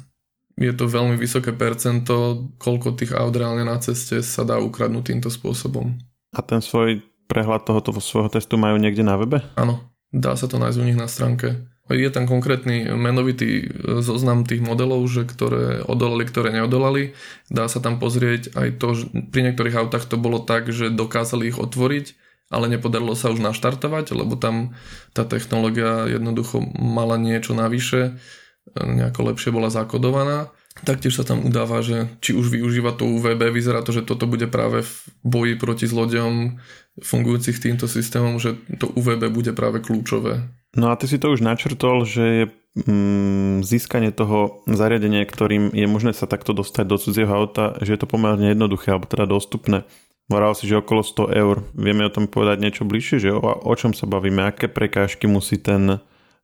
Je 0.61 0.73
to 0.77 0.85
veľmi 0.87 1.17
vysoké 1.17 1.57
percento, 1.57 2.47
koľko 2.61 2.95
tých 2.95 3.17
aut 3.17 3.33
reálne 3.33 3.65
na 3.65 3.81
ceste 3.81 4.21
sa 4.21 4.45
dá 4.47 4.61
ukradnúť 4.61 5.11
týmto 5.11 5.33
spôsobom. 5.33 5.97
A 6.37 6.45
ten 6.47 6.63
svoj 6.63 7.03
prehľad 7.27 7.67
tohoto 7.67 7.97
svojho 7.99 8.31
testu 8.31 8.55
majú 8.61 8.77
niekde 8.77 9.03
na 9.03 9.17
webe? 9.17 9.43
Áno, 9.57 9.83
dá 10.15 10.37
sa 10.37 10.47
to 10.47 10.63
nájsť 10.63 10.79
u 10.79 10.85
nich 10.85 11.01
na 11.01 11.11
stránke. 11.11 11.65
Je 11.91 12.07
tam 12.07 12.31
konkrétny 12.31 12.87
menovitý 12.95 13.67
e, 13.67 13.99
zoznam 13.99 14.47
tých 14.47 14.63
modelov, 14.63 15.03
že 15.11 15.27
ktoré 15.27 15.83
odolali, 15.83 16.23
ktoré 16.23 16.55
neodolali. 16.55 17.19
Dá 17.51 17.67
sa 17.67 17.83
tam 17.83 17.99
pozrieť 17.99 18.55
aj 18.55 18.69
to, 18.79 18.89
že 18.95 19.05
pri 19.35 19.51
niektorých 19.51 19.75
autách 19.75 20.07
to 20.07 20.15
bolo 20.15 20.39
tak, 20.39 20.71
že 20.71 20.95
dokázali 20.95 21.51
ich 21.51 21.59
otvoriť, 21.59 22.15
ale 22.55 22.71
nepodarilo 22.71 23.19
sa 23.19 23.35
už 23.35 23.43
naštartovať, 23.43 24.15
lebo 24.15 24.39
tam 24.39 24.79
tá 25.11 25.27
technológia 25.27 26.07
jednoducho 26.07 26.63
mala 26.79 27.19
niečo 27.19 27.59
navyše, 27.59 28.15
e, 28.79 28.83
nejako 28.87 29.35
lepšie 29.35 29.51
bola 29.51 29.67
zakodovaná. 29.67 30.55
Taktiež 30.87 31.19
sa 31.19 31.27
tam 31.27 31.43
udáva, 31.43 31.83
že 31.83 32.07
či 32.23 32.39
už 32.39 32.55
využíva 32.55 32.95
to 32.95 33.03
UVB, 33.03 33.51
vyzerá 33.51 33.83
to, 33.83 33.91
že 33.91 34.07
toto 34.07 34.31
bude 34.31 34.47
práve 34.47 34.87
v 34.87 34.93
boji 35.27 35.55
proti 35.59 35.91
zlodejom 35.91 36.63
fungujúcich 37.03 37.59
týmto 37.59 37.91
systémom, 37.91 38.39
že 38.39 38.55
to 38.79 38.87
UVB 38.95 39.27
bude 39.35 39.51
práve 39.51 39.83
kľúčové. 39.83 40.47
No 40.77 40.91
a 40.91 40.95
ty 40.95 41.11
si 41.11 41.19
to 41.19 41.35
už 41.35 41.43
načrtol, 41.43 42.07
že 42.07 42.23
je 42.23 42.45
mm, 42.87 43.67
získanie 43.67 44.15
toho 44.15 44.63
zariadenia, 44.71 45.27
ktorým 45.27 45.75
je 45.75 45.87
možné 45.91 46.15
sa 46.15 46.31
takto 46.31 46.55
dostať 46.55 46.85
do 46.87 46.97
cudzieho 46.99 47.33
auta, 47.33 47.75
že 47.83 47.99
je 47.99 48.01
to 48.01 48.07
pomerne 48.07 48.55
jednoduché, 48.55 48.95
alebo 48.95 49.11
teda 49.11 49.27
dostupné. 49.27 49.83
Moral 50.31 50.55
si, 50.55 50.71
že 50.71 50.79
okolo 50.79 51.03
100 51.03 51.35
eur. 51.35 51.67
Vieme 51.75 52.07
o 52.07 52.15
tom 52.15 52.31
povedať 52.31 52.63
niečo 52.63 52.87
bližšie, 52.87 53.19
že 53.19 53.31
o, 53.35 53.43
o 53.43 53.75
čom 53.75 53.91
sa 53.91 54.07
bavíme, 54.07 54.47
aké 54.47 54.71
prekážky 54.71 55.27
musí 55.27 55.59
ten 55.59 55.99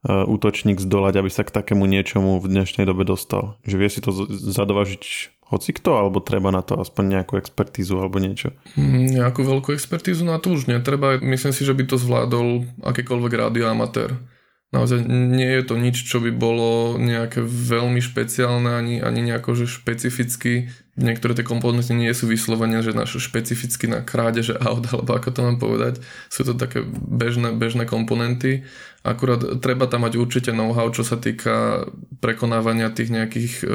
útočník 0.06 0.78
zdolať, 0.78 1.18
aby 1.18 1.30
sa 1.30 1.42
k 1.42 1.50
takému 1.50 1.84
niečomu 1.84 2.38
v 2.38 2.46
dnešnej 2.46 2.86
dobe 2.86 3.02
dostal. 3.02 3.58
Že 3.66 3.76
vie 3.76 3.88
si 3.90 4.00
to 4.00 4.10
zadovažiť 4.30 5.34
hoci 5.46 5.70
kto, 5.70 5.90
alebo 5.94 6.18
treba 6.18 6.50
na 6.50 6.62
to 6.62 6.74
aspoň 6.78 7.18
nejakú 7.18 7.38
expertízu 7.38 8.02
alebo 8.02 8.18
niečo? 8.18 8.50
Mm, 8.74 9.22
nejakú 9.22 9.46
veľkú 9.46 9.70
expertízu 9.74 10.26
na 10.26 10.42
to 10.42 10.54
už 10.54 10.66
netreba. 10.66 11.22
Myslím 11.22 11.54
si, 11.54 11.62
že 11.62 11.74
by 11.74 11.86
to 11.86 12.02
zvládol 12.02 12.66
akýkoľvek 12.82 13.32
radioamatér. 13.50 14.18
Naozaj 14.74 15.06
nie 15.06 15.46
je 15.46 15.62
to 15.62 15.78
nič, 15.78 16.02
čo 16.02 16.18
by 16.18 16.34
bolo 16.34 16.98
nejaké 16.98 17.38
veľmi 17.46 18.02
špeciálne 18.02 18.66
ani, 18.66 18.98
ani 18.98 19.22
nejako 19.22 19.54
že 19.54 19.70
špecificky. 19.70 20.74
Niektoré 20.98 21.38
tie 21.38 21.46
komponenty 21.46 21.94
nie 21.94 22.10
sú 22.10 22.26
vyslovene, 22.26 22.82
že 22.82 22.90
naše 22.90 23.22
špecificky 23.22 23.86
na 23.86 24.02
krádeže 24.02 24.58
aut, 24.58 24.82
alebo 24.90 25.14
ako 25.14 25.28
to 25.30 25.40
mám 25.46 25.62
povedať. 25.62 26.02
Sú 26.26 26.42
to 26.42 26.58
také 26.58 26.82
bežné, 26.90 27.54
bežné 27.54 27.86
komponenty. 27.86 28.66
Akurát 29.06 29.62
treba 29.62 29.86
tam 29.86 30.02
mať 30.02 30.18
určite 30.18 30.50
know-how, 30.50 30.90
čo 30.90 31.06
sa 31.06 31.14
týka 31.14 31.86
prekonávania 32.18 32.90
tých 32.90 33.14
nejakých 33.14 33.54
uh, 33.62 33.70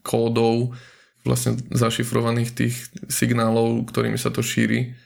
kódov, 0.00 0.72
vlastne 1.28 1.60
zašifrovaných 1.68 2.50
tých 2.56 2.74
signálov, 3.12 3.84
ktorými 3.92 4.16
sa 4.16 4.32
to 4.32 4.40
šíri. 4.40 4.96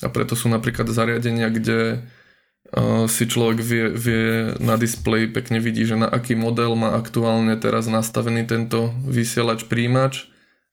A 0.00 0.08
preto 0.08 0.38
sú 0.38 0.46
napríklad 0.46 0.86
zariadenia, 0.86 1.50
kde 1.50 2.06
uh, 2.70 3.10
si 3.10 3.26
človek 3.26 3.58
vie, 3.58 3.84
vie 3.90 4.24
na 4.62 4.78
displeji 4.78 5.26
pekne 5.26 5.58
vidí, 5.58 5.82
že 5.82 5.98
na 5.98 6.06
aký 6.06 6.38
model 6.38 6.78
má 6.78 6.94
aktuálne 6.94 7.58
teraz 7.58 7.90
nastavený 7.90 8.46
tento 8.46 8.94
vysielač 9.02 9.66
príjimač 9.66 10.30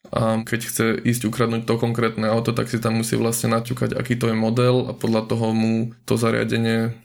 a 0.08 0.40
keď 0.46 0.60
chce 0.62 0.86
ísť 1.04 1.28
ukradnúť 1.28 1.68
to 1.68 1.76
konkrétne 1.76 2.24
auto, 2.32 2.56
tak 2.56 2.72
si 2.72 2.80
tam 2.80 3.04
musí 3.04 3.20
vlastne 3.20 3.52
naťukať, 3.52 3.92
aký 3.92 4.16
to 4.16 4.32
je 4.32 4.38
model 4.38 4.88
a 4.88 4.96
podľa 4.96 5.28
toho 5.28 5.52
mu 5.52 5.92
to 6.08 6.16
zariadenie 6.16 6.96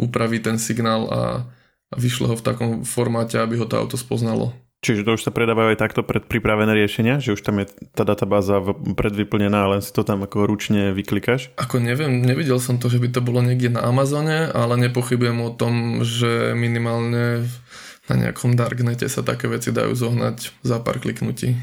upraví 0.00 0.40
ten 0.40 0.58
signál 0.58 1.08
a, 1.10 1.22
a 1.90 1.96
vyšle 1.96 2.30
ho 2.30 2.36
v 2.36 2.46
takom 2.46 2.70
formáte, 2.82 3.38
aby 3.40 3.60
ho 3.60 3.66
to 3.68 3.78
auto 3.78 3.96
spoznalo. 3.96 4.52
Čiže 4.84 5.08
to 5.08 5.16
už 5.16 5.24
sa 5.24 5.32
predávajú 5.32 5.72
aj 5.72 5.80
takto 5.80 6.04
predpripravené 6.04 6.76
riešenia, 6.76 7.16
že 7.16 7.32
už 7.32 7.40
tam 7.40 7.64
je 7.64 7.72
tá 7.96 8.04
databáza 8.04 8.60
predvyplnená, 8.92 9.64
len 9.64 9.80
si 9.80 9.88
to 9.88 10.04
tam 10.04 10.20
ako 10.28 10.44
ručne 10.44 10.92
vyklikáš? 10.92 11.56
Ako 11.56 11.80
neviem, 11.80 12.20
nevidel 12.20 12.60
som 12.60 12.76
to, 12.76 12.92
že 12.92 13.00
by 13.00 13.08
to 13.08 13.24
bolo 13.24 13.40
niekde 13.40 13.72
na 13.72 13.80
Amazone, 13.80 14.52
ale 14.52 14.76
nepochybujem 14.76 15.40
o 15.40 15.56
tom, 15.56 16.04
že 16.04 16.52
minimálne 16.52 17.48
na 18.12 18.14
nejakom 18.20 18.52
darknete 18.60 19.08
sa 19.08 19.24
také 19.24 19.48
veci 19.48 19.72
dajú 19.72 19.96
zohnať 19.96 20.60
za 20.60 20.76
pár 20.84 21.00
kliknutí. 21.00 21.56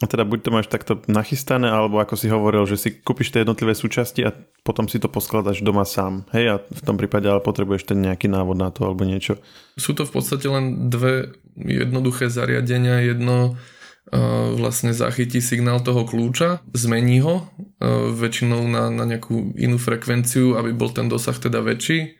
A 0.00 0.10
teda 0.10 0.26
buď 0.26 0.38
to 0.42 0.50
máš 0.50 0.66
takto 0.66 0.98
nachystané, 1.06 1.70
alebo 1.70 2.02
ako 2.02 2.18
si 2.18 2.26
hovoril, 2.26 2.66
že 2.66 2.74
si 2.74 2.90
kúpiš 2.90 3.30
tie 3.30 3.46
jednotlivé 3.46 3.76
súčasti 3.76 4.26
a 4.26 4.34
potom 4.66 4.90
si 4.90 4.98
to 4.98 5.06
poskladaš 5.06 5.62
doma 5.62 5.86
sám. 5.86 6.26
Hej, 6.34 6.44
a 6.48 6.54
v 6.58 6.80
tom 6.82 6.98
prípade 6.98 7.30
ale 7.30 7.38
potrebuješ 7.38 7.94
ten 7.94 8.02
nejaký 8.02 8.26
návod 8.26 8.58
na 8.58 8.74
to 8.74 8.82
alebo 8.82 9.06
niečo. 9.06 9.38
Sú 9.78 9.94
to 9.94 10.02
v 10.02 10.18
podstate 10.18 10.50
len 10.50 10.90
dve 10.90 11.38
jednoduché 11.54 12.34
zariadenia. 12.34 12.98
Jedno 13.14 13.54
uh, 13.54 14.50
vlastne 14.58 14.90
zachytí 14.90 15.38
signál 15.38 15.78
toho 15.86 16.02
kľúča, 16.02 16.66
zmení 16.74 17.22
ho 17.22 17.46
uh, 17.46 18.10
väčšinou 18.10 18.66
na, 18.66 18.90
na 18.90 19.06
nejakú 19.06 19.54
inú 19.54 19.78
frekvenciu, 19.78 20.58
aby 20.58 20.74
bol 20.74 20.90
ten 20.90 21.06
dosah 21.06 21.38
teda 21.38 21.62
väčší 21.62 22.18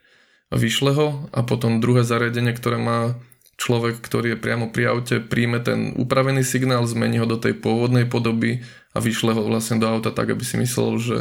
a 0.50 0.54
vyšle 0.54 0.94
ho. 0.94 1.06
A 1.34 1.42
potom 1.42 1.82
druhé 1.82 2.06
zariadenie, 2.06 2.54
ktoré 2.54 2.78
má 2.78 3.18
človek, 3.56 4.00
ktorý 4.00 4.34
je 4.34 4.42
priamo 4.42 4.70
pri 4.70 4.92
aute, 4.92 5.20
príjme 5.22 5.62
ten 5.62 5.94
upravený 5.96 6.42
signál, 6.42 6.84
zmení 6.84 7.20
ho 7.22 7.26
do 7.28 7.38
tej 7.38 7.58
pôvodnej 7.58 8.08
podoby 8.08 8.64
a 8.92 8.98
vyšle 9.00 9.32
ho 9.32 9.42
vlastne 9.44 9.80
do 9.80 9.88
auta 9.88 10.12
tak, 10.12 10.32
aby 10.32 10.44
si 10.44 10.60
myslel, 10.60 11.00
že, 11.00 11.18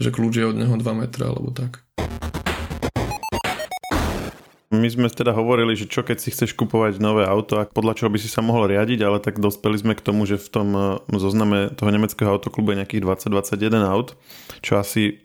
že 0.00 0.08
kľúč 0.12 0.34
je 0.40 0.48
od 0.48 0.56
neho 0.56 0.74
2 0.76 0.84
metra 1.00 1.30
alebo 1.30 1.52
tak. 1.54 1.84
My 4.74 4.90
sme 4.90 5.06
teda 5.06 5.30
hovorili, 5.30 5.78
že 5.78 5.86
čo 5.86 6.02
keď 6.02 6.18
si 6.18 6.34
chceš 6.34 6.58
kupovať 6.58 6.98
nové 6.98 7.22
auto 7.22 7.62
a 7.62 7.68
podľa 7.70 7.94
čoho 7.94 8.10
by 8.10 8.18
si 8.18 8.26
sa 8.26 8.42
mohol 8.42 8.66
riadiť, 8.66 9.06
ale 9.06 9.22
tak 9.22 9.38
dospeli 9.38 9.78
sme 9.78 9.94
k 9.94 10.02
tomu, 10.02 10.26
že 10.26 10.34
v 10.34 10.48
tom 10.50 10.68
eh, 10.74 10.84
zozname 11.14 11.70
toho 11.78 11.94
nemeckého 11.94 12.26
autoklubu 12.34 12.74
je 12.74 12.82
nejakých 12.82 13.02
20-21 13.30 13.86
aut, 13.86 14.18
čo 14.66 14.82
asi 14.82 15.23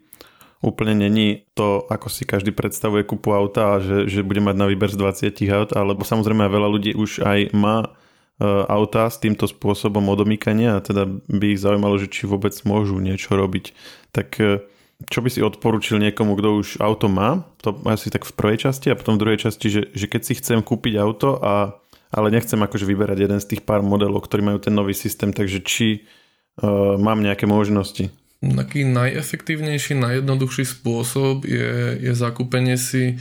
úplne 0.60 0.92
není 0.92 1.48
to, 1.56 1.88
ako 1.88 2.12
si 2.12 2.28
každý 2.28 2.52
predstavuje 2.52 3.08
kupu 3.08 3.32
auta 3.32 3.80
že, 3.80 4.12
že 4.12 4.28
bude 4.28 4.44
mať 4.44 4.56
na 4.60 4.68
výber 4.68 4.92
z 4.92 5.00
20 5.00 5.56
aut, 5.56 5.70
alebo 5.72 6.04
samozrejme 6.04 6.52
veľa 6.52 6.68
ľudí 6.68 6.92
už 7.00 7.24
aj 7.24 7.56
má 7.56 7.88
uh, 7.88 8.68
auta 8.68 9.08
s 9.08 9.24
týmto 9.24 9.48
spôsobom 9.48 10.04
odomýkania 10.12 10.80
a 10.80 10.84
teda 10.84 11.08
by 11.32 11.46
ich 11.56 11.64
zaujímalo, 11.64 11.96
že 11.96 12.12
či 12.12 12.28
vôbec 12.28 12.52
môžu 12.68 13.00
niečo 13.00 13.40
robiť. 13.40 13.72
Tak 14.12 14.28
uh, 14.44 14.60
čo 15.08 15.24
by 15.24 15.32
si 15.32 15.40
odporučil 15.40 15.96
niekomu, 15.96 16.36
kto 16.36 16.60
už 16.60 16.68
auto 16.84 17.08
má, 17.08 17.48
to 17.64 17.72
asi 17.88 18.12
tak 18.12 18.28
v 18.28 18.36
prvej 18.36 18.68
časti 18.68 18.92
a 18.92 19.00
potom 19.00 19.16
v 19.16 19.22
druhej 19.24 19.40
časti, 19.48 19.68
že, 19.72 19.82
že 19.96 20.12
keď 20.12 20.22
si 20.28 20.34
chcem 20.36 20.60
kúpiť 20.60 21.00
auto 21.00 21.40
a 21.40 21.80
ale 22.10 22.34
nechcem 22.34 22.58
akože 22.58 22.90
vyberať 22.90 23.18
jeden 23.22 23.40
z 23.40 23.50
tých 23.54 23.62
pár 23.62 23.86
modelov, 23.86 24.26
ktorí 24.26 24.42
majú 24.42 24.58
ten 24.58 24.74
nový 24.74 24.98
systém, 24.98 25.30
takže 25.30 25.62
či 25.62 25.88
uh, 26.60 26.98
mám 26.98 27.22
nejaké 27.22 27.46
možnosti. 27.46 28.10
Taký 28.40 28.88
najefektívnejší, 28.88 30.00
najjednoduchší 30.00 30.64
spôsob 30.64 31.44
je, 31.44 32.00
je 32.00 32.14
zakúpenie 32.16 32.80
si 32.80 33.04
e, 33.12 33.16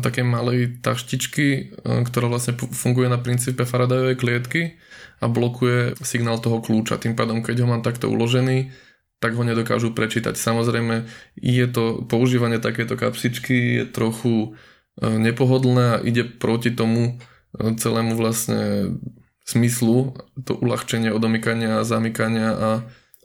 také 0.00 0.24
malej 0.24 0.80
taštičky, 0.80 1.46
e, 1.52 1.62
ktorá 2.00 2.32
vlastne 2.32 2.56
funguje 2.56 3.12
na 3.12 3.20
princípe 3.20 3.68
Faradayovej 3.68 4.16
klietky 4.16 4.80
a 5.20 5.28
blokuje 5.28 6.00
signál 6.00 6.40
toho 6.40 6.64
kľúča. 6.64 6.96
Tým 6.96 7.12
pádom, 7.12 7.44
keď 7.44 7.60
ho 7.60 7.68
mám 7.68 7.84
takto 7.84 8.08
uložený, 8.08 8.72
tak 9.20 9.36
ho 9.36 9.44
nedokážu 9.44 9.92
prečítať. 9.92 10.32
Samozrejme, 10.32 11.12
je 11.36 11.66
to 11.68 12.00
používanie 12.08 12.56
takéto 12.56 12.96
kapsičky 12.96 13.84
je 13.84 13.84
trochu 13.84 14.56
e, 14.96 15.04
nepohodlné 15.04 16.00
a 16.00 16.00
ide 16.00 16.24
proti 16.24 16.72
tomu 16.72 17.20
celému 17.54 18.16
vlastne 18.16 18.96
smyslu, 19.44 20.16
to 20.42 20.56
uľahčenie 20.56 21.12
odomykania, 21.12 21.84
zamykania 21.84 22.48
a, 22.50 22.70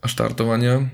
a 0.03 0.05
štartovania 0.05 0.91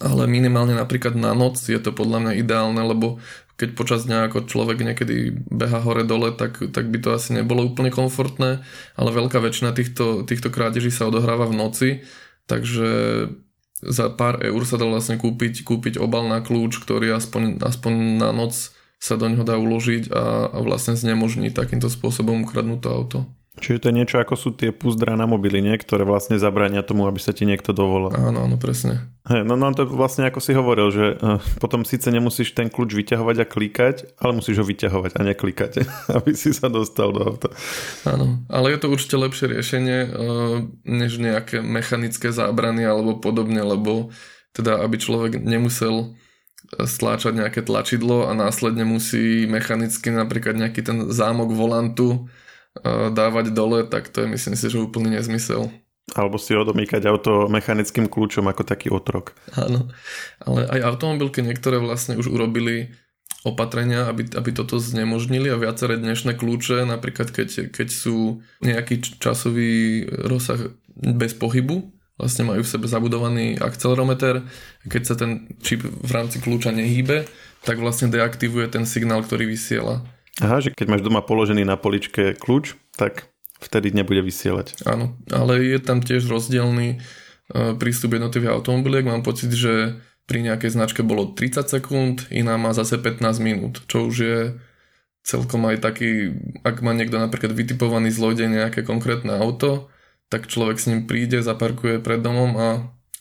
ale 0.00 0.28
minimálne 0.28 0.76
napríklad 0.76 1.16
na 1.16 1.32
noc 1.32 1.58
je 1.64 1.80
to 1.80 1.96
podľa 1.96 2.18
mňa 2.24 2.32
ideálne, 2.44 2.82
lebo 2.84 3.18
keď 3.58 3.68
počas 3.74 4.06
dňa 4.06 4.30
ako 4.30 4.46
človek 4.46 4.86
niekedy 4.86 5.34
beha 5.50 5.82
hore-dole, 5.82 6.30
tak, 6.30 6.62
tak 6.70 6.86
by 6.94 6.98
to 7.02 7.10
asi 7.10 7.34
nebolo 7.34 7.66
úplne 7.66 7.90
komfortné, 7.90 8.62
ale 8.94 9.10
veľká 9.10 9.42
väčšina 9.42 9.74
týchto, 9.74 10.22
týchto 10.22 10.54
krádeží 10.54 10.94
sa 10.94 11.10
odohráva 11.10 11.50
v 11.50 11.58
noci, 11.58 11.88
takže 12.46 12.88
za 13.82 14.06
pár 14.14 14.38
eur 14.42 14.62
sa 14.62 14.78
dá 14.78 14.86
vlastne 14.86 15.18
kúpiť, 15.18 15.66
kúpiť 15.66 15.98
obal 15.98 16.30
na 16.30 16.38
kľúč, 16.38 16.78
ktorý 16.78 17.14
aspoň, 17.18 17.62
aspoň 17.62 18.22
na 18.22 18.30
noc 18.30 18.54
sa 18.98 19.14
do 19.14 19.26
neho 19.30 19.46
dá 19.46 19.58
uložiť 19.58 20.10
a, 20.10 20.50
a 20.54 20.58
vlastne 20.62 20.98
znemožní 20.98 21.54
takýmto 21.54 21.86
spôsobom 21.86 22.42
ukradnúť 22.46 22.80
to 22.82 22.88
auto. 22.90 23.18
Čiže 23.58 23.82
to 23.82 23.88
je 23.90 23.98
niečo 23.98 24.16
ako 24.22 24.34
sú 24.38 24.48
tie 24.54 24.70
puzdra 24.70 25.18
na 25.18 25.26
mobily, 25.26 25.60
nie? 25.60 25.74
ktoré 25.76 26.06
vlastne 26.06 26.38
zabrania 26.38 26.86
tomu, 26.86 27.04
aby 27.04 27.18
sa 27.18 27.36
ti 27.36 27.44
niekto 27.44 27.74
dovolal. 27.76 28.14
Áno, 28.14 28.46
áno, 28.46 28.56
presne. 28.56 29.10
Hey, 29.28 29.44
no, 29.44 29.60
no 29.60 29.68
to 29.76 29.84
vlastne 29.84 30.24
ako 30.24 30.40
si 30.40 30.56
hovoril, 30.56 30.88
že 30.88 31.18
uh, 31.20 31.42
potom 31.60 31.84
síce 31.84 32.08
nemusíš 32.08 32.56
ten 32.56 32.72
kľúč 32.72 32.96
vyťahovať 32.96 33.36
a 33.42 33.46
klikať, 33.46 33.96
ale 34.16 34.38
musíš 34.40 34.62
ho 34.62 34.64
vyťahovať 34.64 35.12
a 35.18 35.20
neklikať, 35.20 35.72
aby 36.16 36.32
si 36.32 36.56
sa 36.56 36.72
dostal 36.72 37.12
do 37.12 37.20
auta. 37.34 37.52
Áno, 38.08 38.40
ale 38.48 38.72
je 38.72 38.78
to 38.80 38.88
určite 38.88 39.20
lepšie 39.20 39.46
riešenie, 39.52 39.98
uh, 40.08 40.64
než 40.86 41.20
nejaké 41.20 41.60
mechanické 41.60 42.32
zábrany 42.32 42.86
alebo 42.86 43.20
podobne, 43.20 43.60
lebo 43.60 44.14
teda 44.56 44.80
aby 44.80 44.96
človek 44.96 45.42
nemusel 45.42 46.16
stláčať 46.68 47.32
nejaké 47.32 47.60
tlačidlo 47.64 48.28
a 48.28 48.36
následne 48.36 48.84
musí 48.84 49.48
mechanicky 49.48 50.12
napríklad 50.12 50.58
nejaký 50.58 50.84
ten 50.84 51.08
zámok 51.08 51.56
volantu 51.56 52.28
dávať 53.12 53.54
dole, 53.54 53.84
tak 53.86 54.08
to 54.12 54.24
je 54.24 54.28
myslím 54.30 54.54
si, 54.54 54.66
že 54.70 54.78
úplný 54.78 55.18
nezmysel. 55.18 55.70
Alebo 56.16 56.40
si 56.40 56.56
odomýkať 56.56 57.04
auto 57.04 57.52
mechanickým 57.52 58.08
kľúčom 58.08 58.48
ako 58.48 58.64
taký 58.64 58.88
otrok. 58.88 59.36
Áno, 59.52 59.92
ale 60.40 60.64
aj 60.72 60.96
automobilky 60.96 61.44
niektoré 61.44 61.76
vlastne 61.76 62.16
už 62.16 62.32
urobili 62.32 62.96
opatrenia, 63.44 64.08
aby, 64.08 64.24
aby 64.34 64.50
toto 64.50 64.80
znemožnili 64.80 65.52
a 65.52 65.60
viaceré 65.60 66.00
dnešné 66.00 66.34
kľúče, 66.34 66.88
napríklad 66.88 67.30
keď, 67.30 67.70
keď 67.70 67.88
sú 67.92 68.40
nejaký 68.64 69.20
časový 69.20 70.04
rozsah 70.08 70.74
bez 70.96 71.36
pohybu, 71.36 71.92
vlastne 72.18 72.50
majú 72.50 72.66
v 72.66 72.72
sebe 72.72 72.90
zabudovaný 72.90 73.62
akcelerometer, 73.62 74.42
keď 74.90 75.02
sa 75.06 75.14
ten 75.14 75.46
čip 75.62 75.86
v 75.86 76.10
rámci 76.10 76.42
kľúča 76.42 76.74
nehýbe, 76.74 77.30
tak 77.62 77.78
vlastne 77.78 78.10
deaktivuje 78.10 78.66
ten 78.74 78.82
signál, 78.88 79.22
ktorý 79.22 79.46
vysiela. 79.46 80.02
Aha, 80.38 80.62
že 80.62 80.70
keď 80.70 80.86
máš 80.86 81.02
doma 81.02 81.22
položený 81.22 81.66
na 81.66 81.74
poličke 81.74 82.38
kľúč, 82.38 82.78
tak 82.94 83.30
vtedy 83.58 83.90
nebude 83.90 84.22
vysielať. 84.22 84.86
Áno, 84.86 85.18
ale 85.34 85.66
je 85.66 85.78
tam 85.82 85.98
tiež 85.98 86.30
rozdielný 86.30 86.94
e, 86.94 86.98
prístup 87.74 88.14
jednotlivých 88.14 88.54
automobiliek. 88.54 89.02
Mám 89.02 89.26
pocit, 89.26 89.50
že 89.50 89.98
pri 90.30 90.44
nejakej 90.46 90.78
značke 90.78 91.02
bolo 91.02 91.34
30 91.34 91.66
sekúnd, 91.66 92.16
iná 92.30 92.54
má 92.54 92.70
zase 92.70 93.00
15 93.00 93.42
minút, 93.42 93.82
čo 93.90 94.06
už 94.06 94.14
je 94.14 94.38
celkom 95.26 95.66
aj 95.68 95.82
taký, 95.82 96.36
ak 96.62 96.80
má 96.80 96.94
niekto 96.94 97.18
napríklad 97.18 97.52
vytipovaný 97.52 98.12
zlodej 98.14 98.48
nejaké 98.48 98.86
konkrétne 98.86 99.34
auto, 99.36 99.90
tak 100.28 100.46
človek 100.46 100.76
s 100.76 100.88
ním 100.88 101.08
príde, 101.08 101.40
zaparkuje 101.40 102.00
pred 102.04 102.20
domom 102.20 102.52
a 102.56 102.68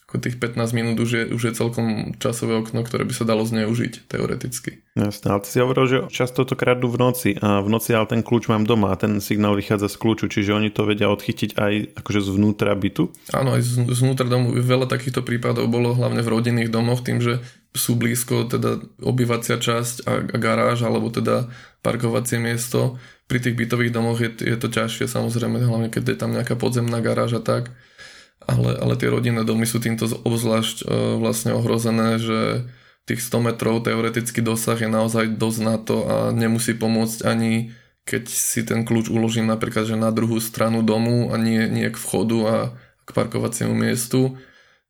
ako 0.07 0.23
tých 0.23 0.39
15 0.39 0.71
minút 0.71 1.03
už 1.03 1.11
je, 1.11 1.23
už 1.35 1.51
je 1.51 1.53
celkom 1.59 2.15
časové 2.15 2.55
okno, 2.55 2.79
ktoré 2.87 3.03
by 3.03 3.11
sa 3.11 3.27
dalo 3.27 3.43
zneužiť 3.43 4.07
teoreticky. 4.07 4.79
Jasne, 4.95 5.35
ale 5.35 5.43
ty 5.43 5.51
si 5.51 5.59
hovoril, 5.59 5.83
že 5.83 5.97
často 6.07 6.47
to 6.47 6.55
kradú 6.55 6.87
v 6.87 6.95
noci 6.95 7.29
a 7.35 7.59
v 7.59 7.67
noci 7.67 7.91
ale 7.91 8.07
ten 8.07 8.23
kľúč 8.23 8.47
mám 8.47 8.63
doma 8.63 8.95
a 8.95 8.99
ten 8.99 9.19
signál 9.19 9.59
vychádza 9.59 9.91
z 9.91 9.99
kľúču, 9.99 10.31
čiže 10.31 10.55
oni 10.55 10.71
to 10.71 10.87
vedia 10.87 11.11
odchytiť 11.11 11.59
aj 11.59 11.73
akože 11.99 12.23
zvnútra 12.23 12.71
bytu? 12.79 13.11
Áno, 13.35 13.59
aj 13.59 13.67
zvnútra 13.91 14.31
domu. 14.31 14.55
Veľa 14.55 14.87
takýchto 14.87 15.27
prípadov 15.27 15.67
bolo 15.67 15.91
hlavne 15.91 16.23
v 16.23 16.31
rodinných 16.31 16.71
domoch 16.71 17.03
tým, 17.03 17.19
že 17.19 17.43
sú 17.75 17.99
blízko 17.99 18.47
teda 18.47 18.79
obyvacia 19.03 19.59
časť 19.59 20.07
a 20.07 20.23
garáž 20.39 20.87
alebo 20.87 21.11
teda 21.11 21.51
parkovacie 21.83 22.39
miesto. 22.39 22.95
Pri 23.27 23.43
tých 23.43 23.59
bytových 23.59 23.91
domoch 23.91 24.23
je, 24.23 24.31
je 24.39 24.55
to 24.55 24.71
ťažšie 24.71 25.11
samozrejme, 25.11 25.59
hlavne 25.59 25.91
keď 25.91 26.15
je 26.15 26.17
tam 26.17 26.31
nejaká 26.31 26.55
podzemná 26.55 27.03
garáž 27.03 27.37
a 27.37 27.43
tak 27.43 27.75
ale, 28.47 28.79
ale 28.79 28.93
tie 28.95 29.11
rodinné 29.11 29.43
domy 29.43 29.67
sú 29.67 29.83
týmto 29.83 30.07
obzvlášť 30.07 30.87
uh, 30.87 31.19
vlastne 31.19 31.53
ohrozené, 31.53 32.17
že 32.17 32.65
tých 33.07 33.23
100 33.23 33.51
metrov 33.53 33.83
teoretický 33.83 34.43
dosah 34.43 34.75
je 34.75 34.87
naozaj 34.91 35.39
dosť 35.39 35.59
na 35.63 35.75
to 35.79 36.03
a 36.03 36.15
nemusí 36.35 36.75
pomôcť 36.75 37.23
ani 37.23 37.71
keď 38.07 38.23
si 38.31 38.63
ten 38.63 38.87
kľúč 38.87 39.11
uložím 39.11 39.51
napríklad 39.51 39.83
že 39.83 39.99
na 39.99 40.15
druhú 40.15 40.39
stranu 40.39 40.79
domu 40.79 41.27
a 41.31 41.35
nie, 41.35 41.67
nie 41.67 41.91
k 41.91 41.99
vchodu 41.99 42.39
a 42.47 42.55
k 43.03 43.09
parkovaciemu 43.11 43.75
miestu, 43.75 44.39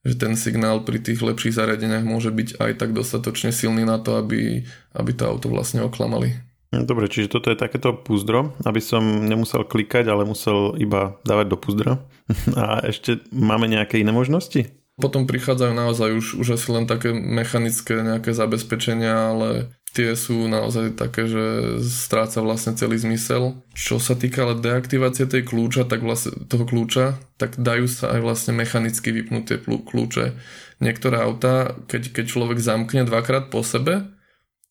že 0.06 0.18
ten 0.18 0.38
signál 0.38 0.86
pri 0.86 1.02
tých 1.02 1.22
lepších 1.26 1.58
zariadeniach 1.58 2.06
môže 2.06 2.30
byť 2.30 2.62
aj 2.62 2.72
tak 2.78 2.94
dostatočne 2.94 3.50
silný 3.50 3.86
na 3.86 3.98
to, 3.98 4.22
aby, 4.22 4.66
aby 4.94 5.12
to 5.18 5.26
auto 5.26 5.50
vlastne 5.50 5.82
oklamali. 5.82 6.38
No, 6.68 6.84
dobre, 6.84 7.08
čiže 7.08 7.32
toto 7.32 7.48
je 7.48 7.56
takéto 7.56 7.96
púzdro, 7.96 8.52
aby 8.68 8.84
som 8.84 9.00
nemusel 9.24 9.64
klikať, 9.64 10.12
ale 10.12 10.28
musel 10.28 10.76
iba 10.76 11.16
dávať 11.24 11.48
do 11.48 11.58
púzdra. 11.58 11.94
A 12.60 12.84
ešte 12.84 13.24
máme 13.32 13.72
nejaké 13.72 14.04
iné 14.04 14.12
možnosti? 14.12 14.68
Potom 14.98 15.30
prichádzajú 15.30 15.74
naozaj 15.78 16.10
už, 16.18 16.28
už 16.42 16.58
asi 16.58 16.68
len 16.74 16.90
také 16.90 17.14
mechanické 17.14 18.02
nejaké 18.02 18.34
zabezpečenia, 18.34 19.30
ale 19.30 19.50
tie 19.94 20.18
sú 20.18 20.50
naozaj 20.50 20.98
také, 20.98 21.30
že 21.30 21.78
stráca 21.86 22.42
vlastne 22.42 22.74
celý 22.74 22.98
zmysel. 22.98 23.62
Čo 23.78 24.02
sa 24.02 24.18
týka 24.18 24.44
ale 24.44 24.58
deaktivácie 24.58 25.30
tej 25.30 25.46
kľúča, 25.46 25.86
tak 25.86 26.02
vlastne, 26.02 26.50
toho 26.50 26.66
kľúča, 26.66 27.22
tak 27.38 27.62
dajú 27.62 27.86
sa 27.86 28.18
aj 28.18 28.20
vlastne 28.26 28.58
mechanicky 28.58 29.14
vypnúť 29.14 29.44
tie 29.46 29.58
kľúče. 29.62 30.34
Niektoré 30.82 31.22
autá, 31.22 31.78
keď, 31.86 32.18
keď 32.18 32.26
človek 32.28 32.60
zamkne 32.60 33.06
dvakrát 33.06 33.54
po 33.54 33.62
sebe, 33.62 34.17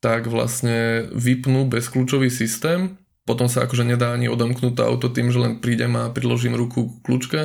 tak 0.07 0.31
vlastne 0.31 1.11
vypnú 1.11 1.67
bezkľúčový 1.67 2.31
systém, 2.31 2.95
potom 3.27 3.51
sa 3.51 3.67
akože 3.67 3.83
nedá 3.83 4.15
ani 4.15 4.31
odomknúť 4.31 4.79
to 4.79 4.83
auto 4.87 5.11
tým, 5.11 5.35
že 5.35 5.43
len 5.43 5.59
prídem 5.59 5.99
a 5.99 6.15
priložím 6.15 6.55
ruku 6.55 6.87
k 6.87 7.03
kľúčke, 7.03 7.41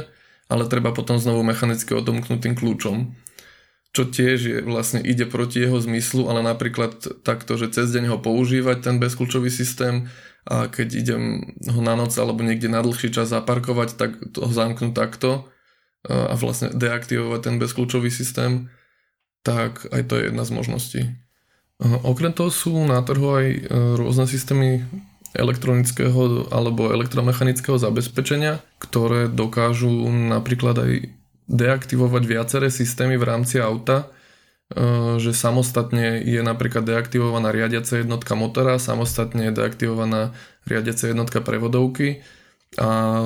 ale 0.45 0.69
treba 0.69 0.93
potom 0.93 1.17
znovu 1.17 1.41
mechanicky 1.41 1.97
odomknúť 1.97 2.37
tým 2.37 2.53
kľúčom. 2.53 3.17
Čo 3.97 4.13
tiež 4.13 4.39
je, 4.45 4.57
vlastne 4.61 5.01
ide 5.01 5.25
proti 5.25 5.57
jeho 5.57 5.81
zmyslu, 5.81 6.29
ale 6.29 6.45
napríklad 6.45 7.25
takto, 7.25 7.57
že 7.57 7.73
cez 7.73 7.89
deň 7.89 8.13
ho 8.13 8.17
používať 8.21 8.77
ten 8.85 9.01
bezkľúčový 9.01 9.49
systém 9.49 10.05
a 10.45 10.69
keď 10.69 11.01
idem 11.01 11.41
ho 11.65 11.81
na 11.81 11.97
noc 11.97 12.13
alebo 12.13 12.45
niekde 12.45 12.69
na 12.69 12.85
dlhší 12.85 13.09
čas 13.09 13.33
zaparkovať, 13.33 13.97
tak 13.97 14.21
to 14.37 14.45
ho 14.45 14.53
zamknúť 14.53 14.93
takto 14.93 15.49
a 16.05 16.37
vlastne 16.37 16.69
deaktivovať 16.77 17.41
ten 17.41 17.55
bezkľúčový 17.57 18.13
systém, 18.13 18.69
tak 19.41 19.89
aj 19.89 20.13
to 20.13 20.21
je 20.21 20.29
jedna 20.29 20.45
z 20.45 20.51
možností. 20.53 21.01
Okrem 21.81 22.29
toho 22.29 22.53
sú 22.53 22.77
na 22.85 23.01
trhu 23.01 23.41
aj 23.41 23.47
e, 23.49 23.59
rôzne 23.97 24.29
systémy 24.29 24.85
elektronického 25.33 26.53
alebo 26.53 26.93
elektromechanického 26.93 27.81
zabezpečenia, 27.81 28.61
ktoré 28.77 29.25
dokážu 29.25 29.89
napríklad 30.29 30.77
aj 30.77 30.91
deaktivovať 31.49 32.23
viaceré 32.29 32.67
systémy 32.69 33.17
v 33.17 33.25
rámci 33.25 33.57
auta, 33.57 34.05
e, 34.05 35.17
že 35.17 35.33
samostatne 35.33 36.21
je 36.21 36.45
napríklad 36.45 36.85
deaktivovaná 36.85 37.49
riadiaca 37.49 37.97
jednotka 37.97 38.37
motora, 38.37 38.77
samostatne 38.77 39.49
je 39.49 39.57
deaktivovaná 39.57 40.37
riadiaca 40.69 41.09
jednotka 41.09 41.41
prevodovky 41.41 42.21
a 42.77 43.25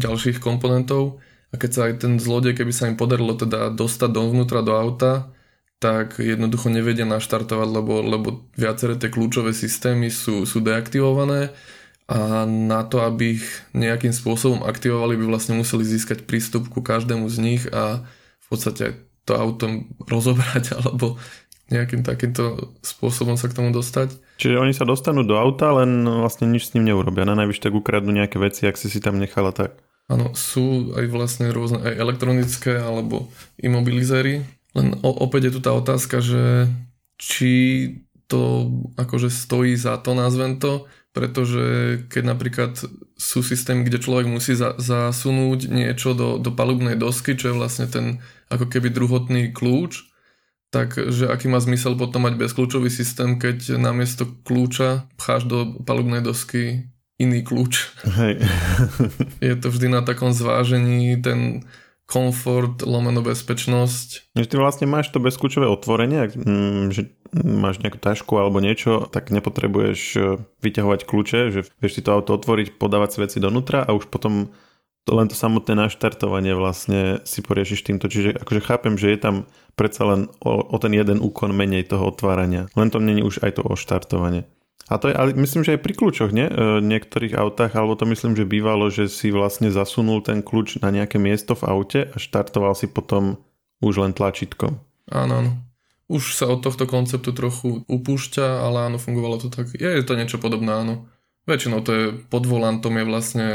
ďalších 0.00 0.40
komponentov. 0.40 1.20
A 1.52 1.60
keď 1.60 1.70
sa 1.76 1.80
aj 1.92 2.08
ten 2.08 2.16
zlodej, 2.16 2.56
keby 2.56 2.72
sa 2.72 2.88
im 2.88 2.96
podarilo 2.96 3.36
teda 3.36 3.68
dostať 3.68 4.08
dovnútra 4.08 4.64
do 4.64 4.72
auta, 4.72 5.28
tak 5.82 6.22
jednoducho 6.22 6.70
nevedia 6.70 7.02
naštartovať, 7.02 7.68
lebo, 7.68 7.98
lebo 8.06 8.28
viaceré 8.54 8.94
tie 8.94 9.10
kľúčové 9.10 9.50
systémy 9.50 10.14
sú, 10.14 10.46
sú 10.46 10.62
deaktivované 10.62 11.50
a 12.06 12.46
na 12.46 12.86
to, 12.86 13.02
aby 13.02 13.42
ich 13.42 13.46
nejakým 13.74 14.14
spôsobom 14.14 14.62
aktivovali, 14.62 15.18
by 15.18 15.24
vlastne 15.26 15.58
museli 15.58 15.82
získať 15.82 16.22
prístup 16.22 16.70
ku 16.70 16.86
každému 16.86 17.26
z 17.26 17.36
nich 17.42 17.62
a 17.74 18.06
v 18.42 18.46
podstate 18.46 19.02
to 19.26 19.32
auto 19.34 19.86
rozobrať 20.06 20.70
alebo 20.78 21.18
nejakým 21.72 22.04
takýmto 22.04 22.76
spôsobom 22.84 23.40
sa 23.40 23.48
k 23.48 23.56
tomu 23.56 23.72
dostať. 23.72 24.12
Čiže 24.38 24.60
oni 24.60 24.76
sa 24.76 24.84
dostanú 24.84 25.24
do 25.24 25.40
auta, 25.40 25.72
len 25.72 26.04
vlastne 26.04 26.46
nič 26.46 26.68
s 26.68 26.72
ním 26.76 26.84
neurobia. 26.84 27.24
Na 27.24 27.32
najvyš 27.32 27.64
tak 27.64 27.72
ukradnú 27.72 28.12
nejaké 28.12 28.36
veci, 28.36 28.68
ak 28.68 28.76
si 28.76 28.92
si 28.92 29.00
tam 29.00 29.16
nechala 29.16 29.56
tak. 29.56 29.80
Áno, 30.12 30.36
sú 30.36 30.92
aj 30.92 31.08
vlastne 31.08 31.48
rôzne 31.48 31.80
aj 31.80 31.94
elektronické 31.96 32.76
alebo 32.76 33.32
imobilizéry, 33.56 34.44
len 34.72 34.96
opäť 35.02 35.48
je 35.48 35.52
tu 35.56 35.60
tá 35.60 35.72
otázka, 35.76 36.24
že 36.24 36.68
či 37.20 37.52
to 38.26 38.72
akože 38.96 39.28
stojí 39.28 39.76
za 39.76 40.00
to, 40.00 40.16
nazvem 40.16 40.56
to, 40.56 40.88
pretože 41.12 41.64
keď 42.08 42.22
napríklad 42.24 42.72
sú 43.20 43.38
systémy, 43.44 43.84
kde 43.84 44.00
človek 44.00 44.26
musí 44.26 44.56
za, 44.56 44.72
zasunúť 44.80 45.68
niečo 45.68 46.16
do, 46.16 46.40
do 46.40 46.48
palubnej 46.48 46.96
dosky, 46.96 47.36
čo 47.36 47.52
je 47.52 47.58
vlastne 47.60 47.84
ten 47.84 48.24
ako 48.48 48.72
keby 48.72 48.88
druhotný 48.88 49.52
kľúč, 49.52 50.08
tak 50.72 50.96
že 50.96 51.28
aký 51.28 51.52
má 51.52 51.60
zmysel 51.60 52.00
potom 52.00 52.24
mať 52.24 52.40
bezkľúčový 52.40 52.88
systém, 52.88 53.36
keď 53.36 53.76
namiesto 53.76 54.24
kľúča 54.24 55.04
pcháš 55.20 55.44
do 55.44 55.84
palubnej 55.84 56.24
dosky 56.24 56.88
iný 57.20 57.44
kľúč. 57.44 57.92
Hej. 58.08 58.40
je 59.44 59.54
to 59.60 59.68
vždy 59.68 59.92
na 59.92 60.00
takom 60.00 60.32
zvážení 60.32 61.20
ten 61.20 61.68
komfort, 62.12 62.84
lomeno 62.84 63.24
bezpečnosť. 63.24 64.36
Že 64.36 64.48
ty 64.52 64.54
vlastne 64.60 64.84
máš 64.84 65.08
to 65.08 65.16
bezkľúčové 65.16 65.64
otvorenie, 65.64 66.28
ak, 66.28 66.32
mm, 66.36 66.84
že 66.92 67.16
máš 67.32 67.80
nejakú 67.80 67.96
tašku 67.96 68.36
alebo 68.36 68.60
niečo, 68.60 69.08
tak 69.08 69.32
nepotrebuješ 69.32 70.00
e, 70.14 70.20
vyťahovať 70.60 71.00
kľúče, 71.08 71.40
že 71.48 71.60
vieš 71.80 71.92
si 71.96 72.04
to 72.04 72.12
auto 72.12 72.36
otvoriť, 72.36 72.76
podávať 72.76 73.16
si 73.16 73.18
veci 73.24 73.38
donútra 73.40 73.80
a 73.80 73.96
už 73.96 74.12
potom 74.12 74.52
to 75.02 75.18
len 75.18 75.26
to 75.26 75.34
samotné 75.34 75.74
naštartovanie 75.74 76.54
vlastne 76.54 77.24
si 77.26 77.42
poriešiš 77.42 77.80
týmto. 77.82 78.06
Čiže 78.06 78.38
akože 78.38 78.60
chápem, 78.62 78.94
že 78.94 79.10
je 79.10 79.18
tam 79.18 79.34
predsa 79.74 80.06
len 80.06 80.30
o, 80.38 80.62
o 80.62 80.76
ten 80.78 80.94
jeden 80.94 81.18
úkon 81.18 81.50
menej 81.50 81.90
toho 81.90 82.14
otvárania. 82.14 82.70
Len 82.78 82.88
to 82.92 83.02
není 83.02 83.24
už 83.24 83.42
aj 83.42 83.58
to 83.58 83.66
oštartovanie. 83.66 84.46
A 84.90 84.98
to 84.98 85.08
je, 85.08 85.14
ale 85.14 85.32
myslím, 85.38 85.64
že 85.64 85.78
aj 85.78 85.84
pri 85.86 85.94
kľúčoch, 85.94 86.30
nie? 86.34 86.44
E, 86.44 86.84
niektorých 86.84 87.38
autách, 87.38 87.72
alebo 87.78 87.96
to 87.96 88.04
myslím, 88.04 88.36
že 88.36 88.44
bývalo, 88.44 88.92
že 88.92 89.08
si 89.08 89.32
vlastne 89.32 89.72
zasunul 89.72 90.20
ten 90.20 90.44
kľúč 90.44 90.82
na 90.84 90.92
nejaké 90.92 91.16
miesto 91.16 91.56
v 91.56 91.64
aute 91.64 92.00
a 92.12 92.16
štartoval 92.20 92.76
si 92.76 92.90
potom 92.90 93.40
už 93.80 94.04
len 94.04 94.12
tlačítkom. 94.12 94.82
Áno, 95.08 95.32
áno. 95.40 95.52
Už 96.12 96.36
sa 96.36 96.50
od 96.50 96.60
tohto 96.60 96.84
konceptu 96.84 97.32
trochu 97.32 97.88
upúšťa, 97.88 98.44
ale 98.68 98.92
áno, 98.92 99.00
fungovalo 99.00 99.40
to 99.40 99.48
tak. 99.48 99.72
Je 99.72 100.04
to 100.04 100.18
niečo 100.18 100.36
podobné, 100.36 100.68
áno. 100.68 101.08
Väčšinou 101.48 101.80
to 101.80 101.90
je 101.90 102.04
pod 102.28 102.44
volantom 102.46 102.94
je 102.94 103.04
vlastne 103.08 103.46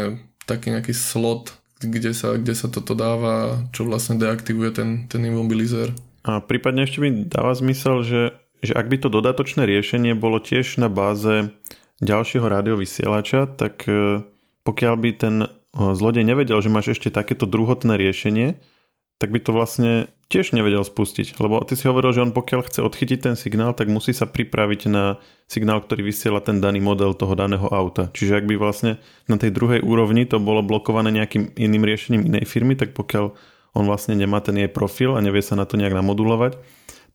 taký 0.49 0.73
nejaký 0.73 0.91
slot, 0.95 1.53
kde 1.79 2.11
sa, 2.17 2.35
kde 2.35 2.57
sa 2.57 2.67
toto 2.67 2.97
dáva, 2.97 3.61
čo 3.71 3.85
vlastne 3.85 4.17
deaktivuje 4.17 4.69
ten, 4.73 4.89
ten 5.05 5.21
imobilizér. 5.21 5.93
A 6.27 6.43
prípadne 6.43 6.83
ešte 6.83 6.99
mi 6.99 7.23
dáva 7.29 7.55
zmysel, 7.55 8.03
že 8.03 8.19
že 8.61 8.73
ak 8.73 8.87
by 8.89 8.97
to 9.01 9.07
dodatočné 9.13 9.65
riešenie 9.65 10.17
bolo 10.17 10.41
tiež 10.41 10.81
na 10.81 10.89
báze 10.89 11.53
ďalšieho 12.01 12.45
rádiovysielača, 12.45 13.57
tak 13.57 13.85
e, 13.89 14.21
pokiaľ 14.65 14.95
by 14.97 15.09
ten 15.17 15.35
e, 15.43 15.47
zlodej 15.73 16.25
nevedel, 16.25 16.61
že 16.61 16.73
máš 16.73 16.97
ešte 16.97 17.13
takéto 17.13 17.49
druhotné 17.49 17.97
riešenie, 17.97 18.57
tak 19.17 19.33
by 19.33 19.39
to 19.41 19.49
vlastne 19.49 19.91
tiež 20.29 20.53
nevedel 20.53 20.85
spustiť. 20.85 21.41
Lebo 21.41 21.63
ty 21.65 21.73
si 21.73 21.89
hovoril, 21.89 22.13
že 22.13 22.21
on 22.21 22.35
pokiaľ 22.35 22.69
chce 22.69 22.85
odchytiť 22.85 23.19
ten 23.31 23.35
signál, 23.39 23.73
tak 23.73 23.89
musí 23.89 24.13
sa 24.13 24.29
pripraviť 24.29 24.81
na 24.91 25.17
signál, 25.49 25.81
ktorý 25.81 26.05
vysiela 26.05 26.43
ten 26.43 26.61
daný 26.61 26.83
model 26.83 27.17
toho 27.17 27.33
daného 27.33 27.65
auta. 27.71 28.13
Čiže 28.13 28.43
ak 28.43 28.45
by 28.45 28.55
vlastne 28.59 29.01
na 29.25 29.41
tej 29.41 29.55
druhej 29.55 29.81
úrovni 29.81 30.29
to 30.29 30.37
bolo 30.37 30.61
blokované 30.61 31.09
nejakým 31.09 31.55
iným 31.57 31.83
riešením 31.87 32.27
inej 32.29 32.45
firmy, 32.45 32.77
tak 32.77 32.93
pokiaľ 32.93 33.33
on 33.73 33.83
vlastne 33.85 34.13
nemá 34.13 34.43
ten 34.43 34.57
jej 34.57 34.69
profil 34.69 35.15
a 35.17 35.23
nevie 35.23 35.41
sa 35.41 35.57
na 35.57 35.65
to 35.65 35.79
nejak 35.79 35.93
namodulovať, 35.95 36.59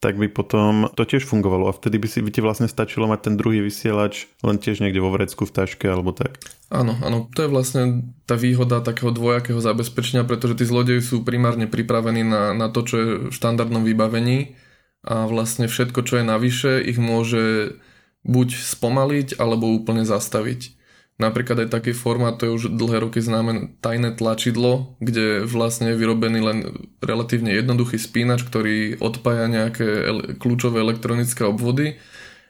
tak 0.03 0.19
by 0.19 0.27
potom 0.27 0.91
to 0.99 1.07
tiež 1.07 1.23
fungovalo 1.23 1.71
a 1.71 1.77
vtedy 1.79 2.03
by 2.03 2.11
si 2.11 2.27
by 2.27 2.35
ti 2.35 2.43
vlastne 2.43 2.67
stačilo 2.67 3.07
mať 3.07 3.31
ten 3.31 3.35
druhý 3.39 3.63
vysielač 3.63 4.27
len 4.43 4.59
tiež 4.59 4.83
niekde 4.83 4.99
vo 4.99 5.15
vrecku 5.15 5.47
v 5.47 5.55
taške 5.55 5.87
alebo 5.87 6.11
tak. 6.11 6.43
Áno, 6.75 6.99
áno, 6.99 7.31
to 7.31 7.47
je 7.47 7.53
vlastne 7.55 7.83
tá 8.27 8.35
výhoda 8.35 8.83
takého 8.83 9.15
dvojakého 9.15 9.63
zabezpečenia, 9.63 10.27
pretože 10.27 10.59
tí 10.59 10.65
zlodeji 10.67 10.99
sú 11.07 11.23
primárne 11.23 11.71
pripravení 11.71 12.27
na, 12.27 12.51
na 12.51 12.67
to, 12.67 12.83
čo 12.83 12.95
je 12.99 13.07
v 13.31 13.33
štandardnom 13.33 13.87
vybavení 13.87 14.59
a 15.07 15.31
vlastne 15.31 15.71
všetko, 15.71 16.03
čo 16.03 16.19
je 16.19 16.25
navyše, 16.27 16.83
ich 16.83 16.99
môže 16.99 17.79
buď 18.27 18.59
spomaliť, 18.59 19.39
alebo 19.39 19.71
úplne 19.71 20.03
zastaviť. 20.03 20.82
Napríklad 21.21 21.69
aj 21.69 21.69
taký 21.71 21.93
formát, 21.93 22.41
to 22.41 22.49
je 22.49 22.57
už 22.57 22.65
dlhé 22.75 23.05
roky 23.05 23.21
známe 23.21 23.79
tajné 23.85 24.17
tlačidlo, 24.17 24.97
kde 24.99 25.45
vlastne 25.45 25.93
je 25.93 26.01
vyrobený 26.01 26.41
len 26.41 26.59
relatívne 27.05 27.53
jednoduchý 27.53 28.01
spínač, 28.01 28.43
ktorý 28.43 28.99
odpája 28.99 29.47
nejaké 29.47 30.09
kľúčové 30.41 30.83
elektronické 30.83 31.45
obvody 31.47 32.01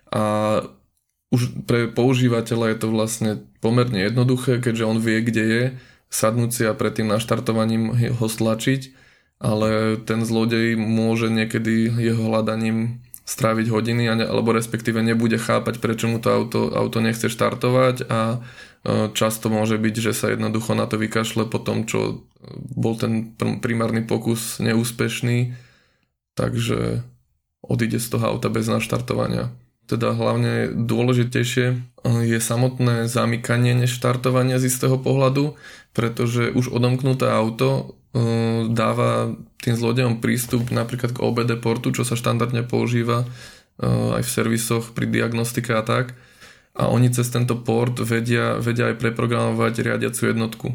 a 0.08 0.22
už 1.32 1.64
pre 1.64 1.88
používateľa 1.88 2.66
je 2.72 2.78
to 2.78 2.88
vlastne 2.92 3.30
pomerne 3.64 3.98
jednoduché, 3.98 4.60
keďže 4.60 4.88
on 4.88 4.98
vie, 5.00 5.18
kde 5.24 5.44
je, 5.44 5.64
sadnúť 6.12 6.50
si 6.52 6.62
a 6.68 6.76
pred 6.76 6.92
tým 6.92 7.08
naštartovaním 7.08 7.92
ho 7.92 8.26
stlačiť, 8.28 8.92
ale 9.42 9.98
ten 10.06 10.22
zlodej 10.22 10.78
môže 10.78 11.32
niekedy 11.32 11.90
jeho 11.98 12.30
hľadaním 12.30 13.01
stráviť 13.22 13.66
hodiny, 13.70 14.10
alebo 14.10 14.50
respektíve 14.50 14.98
nebude 14.98 15.38
chápať, 15.38 15.78
prečo 15.78 16.10
mu 16.10 16.18
to 16.18 16.28
auto, 16.28 16.60
auto 16.74 16.98
nechce 16.98 17.30
štartovať 17.30 18.10
a 18.10 18.20
e, 18.34 18.38
často 19.14 19.46
môže 19.46 19.78
byť, 19.78 19.94
že 19.94 20.12
sa 20.12 20.34
jednoducho 20.34 20.74
na 20.74 20.90
to 20.90 20.98
vykašle 20.98 21.46
po 21.46 21.62
tom, 21.62 21.86
čo 21.86 22.26
bol 22.74 22.98
ten 22.98 23.38
primárny 23.38 24.02
pokus 24.02 24.58
neúspešný, 24.58 25.54
takže 26.34 27.06
odíde 27.62 28.02
z 28.02 28.08
toho 28.10 28.34
auta 28.36 28.50
bez 28.50 28.66
naštartovania. 28.66 29.54
Teda 29.86 30.14
hlavne 30.14 30.70
dôležitejšie 30.74 31.66
eh, 31.70 31.78
je 32.26 32.38
samotné 32.42 33.06
zamykanie 33.06 33.78
než 33.78 33.94
štartovanie 33.94 34.58
z 34.58 34.66
istého 34.66 34.98
pohľadu, 34.98 35.54
pretože 35.94 36.50
už 36.50 36.74
odomknuté 36.74 37.30
auto 37.30 37.94
dáva 38.68 39.32
tým 39.64 39.74
zlodejom 39.76 40.20
prístup 40.20 40.68
napríklad 40.68 41.16
k 41.16 41.22
OBD 41.24 41.56
portu, 41.60 41.92
čo 41.96 42.04
sa 42.04 42.12
štandardne 42.12 42.64
používa 42.66 43.24
aj 43.80 44.22
v 44.22 44.30
servisoch 44.30 44.92
pri 44.92 45.08
diagnostike 45.08 45.72
a 45.72 45.80
tak. 45.80 46.12
A 46.72 46.88
oni 46.88 47.12
cez 47.12 47.28
tento 47.28 47.56
port 47.56 47.96
vedia, 48.00 48.56
vedia 48.56 48.92
aj 48.92 49.00
preprogramovať 49.00 49.84
riadiacu 49.84 50.22
jednotku. 50.28 50.68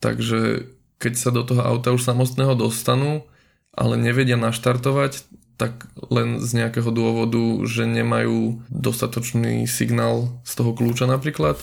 Takže 0.00 0.68
keď 1.00 1.12
sa 1.16 1.32
do 1.32 1.44
toho 1.44 1.64
auta 1.64 1.92
už 1.92 2.04
samostného 2.04 2.52
dostanú, 2.52 3.24
ale 3.72 3.96
nevedia 3.96 4.36
naštartovať, 4.36 5.24
tak 5.56 5.88
len 6.12 6.40
z 6.40 6.50
nejakého 6.58 6.90
dôvodu, 6.92 7.64
že 7.64 7.88
nemajú 7.88 8.64
dostatočný 8.68 9.64
signál 9.64 10.36
z 10.44 10.52
toho 10.58 10.76
kľúča 10.76 11.08
napríklad, 11.08 11.56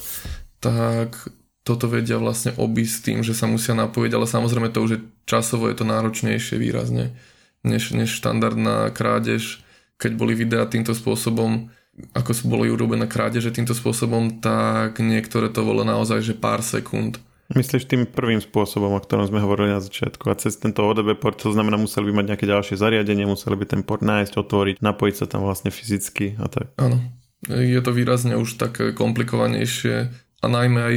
tak 0.61 1.29
toto 1.69 1.85
vedia 1.85 2.17
vlastne 2.17 2.57
obísť 2.57 2.97
tým, 3.05 3.19
že 3.21 3.37
sa 3.37 3.45
musia 3.45 3.77
napojiť, 3.77 4.11
ale 4.17 4.25
samozrejme 4.25 4.73
to 4.73 4.81
už 4.81 4.91
je 4.97 4.99
časovo 5.29 5.69
je 5.69 5.77
to 5.77 5.85
náročnejšie 5.85 6.57
výrazne 6.57 7.13
než, 7.61 7.93
než 7.93 8.09
štandardná 8.09 8.89
krádež. 8.89 9.61
Keď 9.99 10.11
boli 10.15 10.33
videá 10.33 10.65
týmto 10.65 10.95
spôsobom, 10.95 11.69
ako 12.15 12.31
sú 12.31 12.47
boli 12.47 12.71
urobené 12.71 13.05
krádeže 13.05 13.51
týmto 13.51 13.75
spôsobom, 13.75 14.39
tak 14.39 15.03
niektoré 15.03 15.51
to 15.51 15.61
bolo 15.67 15.83
naozaj 15.83 16.23
že 16.23 16.33
pár 16.33 16.63
sekúnd. 16.63 17.19
Myslíš 17.49 17.89
tým 17.89 18.05
prvým 18.05 18.37
spôsobom, 18.39 18.93
o 18.93 19.01
ktorom 19.01 19.25
sme 19.25 19.41
hovorili 19.41 19.73
na 19.73 19.81
začiatku 19.81 20.29
a 20.29 20.37
cez 20.37 20.61
tento 20.61 20.85
ODB 20.85 21.17
port, 21.17 21.33
to 21.41 21.49
znamená, 21.49 21.81
museli 21.81 22.13
by 22.13 22.21
mať 22.21 22.25
nejaké 22.29 22.45
ďalšie 22.45 22.77
zariadenie, 22.77 23.25
museli 23.25 23.57
by 23.57 23.65
ten 23.65 23.81
port 23.81 24.05
nájsť, 24.05 24.37
otvoriť, 24.37 24.75
napojiť 24.77 25.15
sa 25.17 25.25
tam 25.25 25.49
vlastne 25.49 25.73
fyzicky 25.73 26.37
a 26.37 26.45
tak. 26.45 26.69
Áno, 26.77 27.01
je 27.49 27.81
to 27.81 27.89
výrazne 27.89 28.37
už 28.37 28.61
také 28.61 28.93
komplikovanejšie 28.93 30.13
a 30.39 30.45
najmä 30.45 30.79
aj 30.79 30.95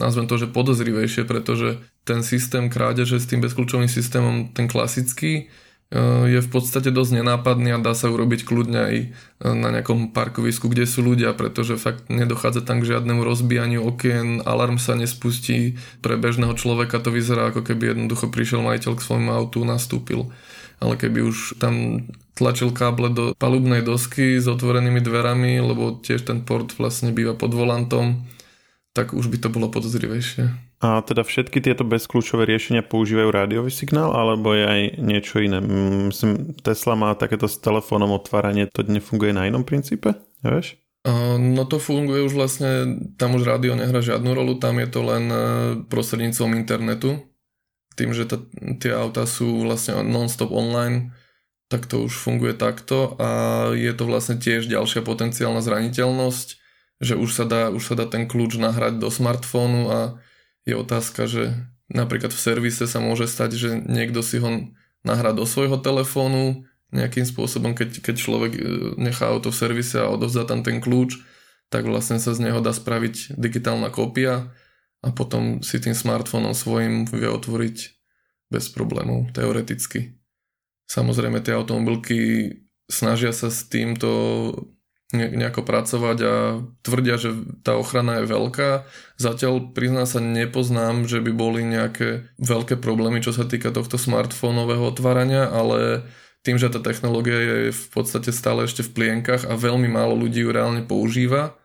nazvem 0.00 0.24
to, 0.24 0.40
že 0.40 0.48
podozrivejšie, 0.48 1.28
pretože 1.28 1.84
ten 2.08 2.24
systém 2.24 2.72
krádeže 2.72 3.20
s 3.20 3.28
tým 3.28 3.44
bezkľúčovým 3.44 3.92
systémom, 3.92 4.56
ten 4.56 4.64
klasický, 4.64 5.52
je 6.30 6.38
v 6.38 6.50
podstate 6.54 6.94
dosť 6.94 7.18
nenápadný 7.18 7.74
a 7.74 7.82
dá 7.82 7.98
sa 7.98 8.14
urobiť 8.14 8.46
kľudne 8.46 8.78
aj 8.78 8.96
e, 9.02 9.06
na 9.42 9.74
nejakom 9.74 10.14
parkovisku, 10.14 10.70
kde 10.70 10.86
sú 10.86 11.02
ľudia, 11.02 11.34
pretože 11.34 11.74
fakt 11.82 12.06
nedochádza 12.06 12.62
tam 12.62 12.78
k 12.78 12.94
žiadnemu 12.94 13.26
rozbijaniu 13.26 13.82
okien, 13.82 14.38
alarm 14.46 14.78
sa 14.78 14.94
nespustí, 14.94 15.82
pre 15.98 16.14
bežného 16.14 16.54
človeka 16.54 17.02
to 17.02 17.10
vyzerá 17.10 17.50
ako 17.50 17.66
keby 17.66 17.90
jednoducho 17.90 18.30
prišiel 18.30 18.62
majiteľ 18.62 18.92
k 18.94 19.02
svojmu 19.02 19.30
autu, 19.34 19.66
nastúpil. 19.66 20.30
Ale 20.78 20.94
keby 20.94 21.26
už 21.26 21.58
tam 21.58 22.06
tlačil 22.38 22.70
káble 22.70 23.10
do 23.10 23.24
palubnej 23.34 23.82
dosky 23.82 24.38
s 24.38 24.46
otvorenými 24.46 25.02
dverami, 25.02 25.58
lebo 25.58 25.98
tiež 25.98 26.22
ten 26.22 26.46
port 26.46 26.70
vlastne 26.78 27.10
býva 27.10 27.34
pod 27.34 27.50
volantom, 27.50 28.30
tak 28.90 29.14
už 29.14 29.30
by 29.30 29.38
to 29.38 29.48
bolo 29.48 29.70
podozrivejšie. 29.70 30.50
A 30.80 31.04
teda 31.04 31.22
všetky 31.22 31.60
tieto 31.60 31.84
bezkľúčové 31.84 32.48
riešenia 32.48 32.80
používajú 32.80 33.28
rádiový 33.28 33.68
signál, 33.68 34.16
alebo 34.16 34.56
je 34.56 34.64
aj 34.64 34.80
niečo 34.98 35.44
iné? 35.44 35.60
Myslím, 36.08 36.56
Tesla 36.64 36.96
má 36.96 37.12
takéto 37.14 37.46
s 37.46 37.60
telefónom 37.60 38.16
otváranie, 38.16 38.66
to 38.66 38.82
nefunguje 38.82 39.36
na 39.36 39.44
inom 39.44 39.62
princípe? 39.62 40.16
Nevieš? 40.40 40.80
No 41.40 41.64
to 41.64 41.80
funguje 41.80 42.20
už 42.28 42.36
vlastne, 42.36 43.00
tam 43.16 43.36
už 43.36 43.48
rádio 43.48 43.72
nehrá 43.72 44.04
žiadnu 44.04 44.36
rolu, 44.36 44.60
tam 44.60 44.76
je 44.80 44.88
to 44.88 45.00
len 45.00 45.24
prostredníctvom 45.88 46.52
internetu. 46.60 47.24
Tým, 47.96 48.12
že 48.12 48.28
ta, 48.28 48.36
tie 48.80 48.92
autá 48.92 49.24
sú 49.24 49.64
vlastne 49.64 50.00
non-stop 50.04 50.52
online, 50.52 51.16
tak 51.72 51.88
to 51.88 52.04
už 52.04 52.12
funguje 52.12 52.52
takto 52.52 53.16
a 53.16 53.28
je 53.72 53.92
to 53.96 54.04
vlastne 54.04 54.36
tiež 54.36 54.68
ďalšia 54.68 55.00
potenciálna 55.00 55.64
zraniteľnosť, 55.64 56.59
že 57.00 57.16
už 57.16 57.32
sa 57.32 57.44
dá, 57.48 57.72
už 57.72 57.82
sa 57.82 57.94
dá 57.96 58.04
ten 58.04 58.28
kľúč 58.28 58.60
nahrať 58.60 59.00
do 59.00 59.08
smartfónu 59.08 59.88
a 59.88 59.98
je 60.68 60.76
otázka, 60.76 61.24
že 61.24 61.56
napríklad 61.88 62.30
v 62.30 62.40
servise 62.40 62.84
sa 62.84 63.00
môže 63.00 63.24
stať, 63.24 63.56
že 63.56 63.70
niekto 63.80 64.20
si 64.20 64.36
ho 64.38 64.68
nahrá 65.02 65.32
do 65.32 65.48
svojho 65.48 65.80
telefónu 65.80 66.68
nejakým 66.92 67.24
spôsobom, 67.24 67.72
keď, 67.72 68.04
keď 68.04 68.16
človek 68.18 68.52
e, 68.54 68.60
nechá 69.00 69.30
auto 69.30 69.48
v 69.48 69.58
servise 69.58 69.96
a 69.96 70.10
odovzdá 70.10 70.44
tam 70.44 70.60
ten 70.60 70.82
kľúč, 70.82 71.22
tak 71.70 71.86
vlastne 71.86 72.18
sa 72.18 72.34
z 72.34 72.50
neho 72.50 72.58
dá 72.60 72.74
spraviť 72.74 73.38
digitálna 73.38 73.88
kópia 73.94 74.50
a 75.00 75.08
potom 75.14 75.64
si 75.64 75.78
tým 75.78 75.94
smartfónom 75.94 76.52
svojim 76.52 77.06
vie 77.08 77.30
otvoriť 77.30 77.76
bez 78.50 78.68
problémov, 78.74 79.30
teoreticky. 79.30 80.18
Samozrejme 80.90 81.38
tie 81.40 81.54
automobilky 81.54 82.50
snažia 82.90 83.30
sa 83.30 83.48
s 83.48 83.70
týmto 83.70 84.10
nejako 85.10 85.66
pracovať 85.66 86.18
a 86.22 86.34
tvrdia, 86.86 87.18
že 87.18 87.34
tá 87.66 87.74
ochrana 87.74 88.22
je 88.22 88.30
veľká. 88.30 88.86
Zatiaľ 89.18 89.74
prizná 89.74 90.06
sa 90.06 90.22
nepoznám, 90.22 91.10
že 91.10 91.18
by 91.18 91.32
boli 91.34 91.66
nejaké 91.66 92.30
veľké 92.38 92.78
problémy, 92.78 93.18
čo 93.18 93.34
sa 93.34 93.42
týka 93.42 93.74
tohto 93.74 93.98
smartfónového 93.98 94.86
otvárania, 94.86 95.50
ale 95.50 96.06
tým, 96.46 96.56
že 96.56 96.72
tá 96.72 96.80
technológia 96.80 97.36
je 97.36 97.74
v 97.74 97.86
podstate 97.92 98.32
stále 98.32 98.64
ešte 98.64 98.86
v 98.86 98.94
plienkach 98.96 99.44
a 99.44 99.58
veľmi 99.58 99.90
málo 99.90 100.16
ľudí 100.16 100.40
ju 100.40 100.50
reálne 100.54 100.86
používa, 100.86 101.58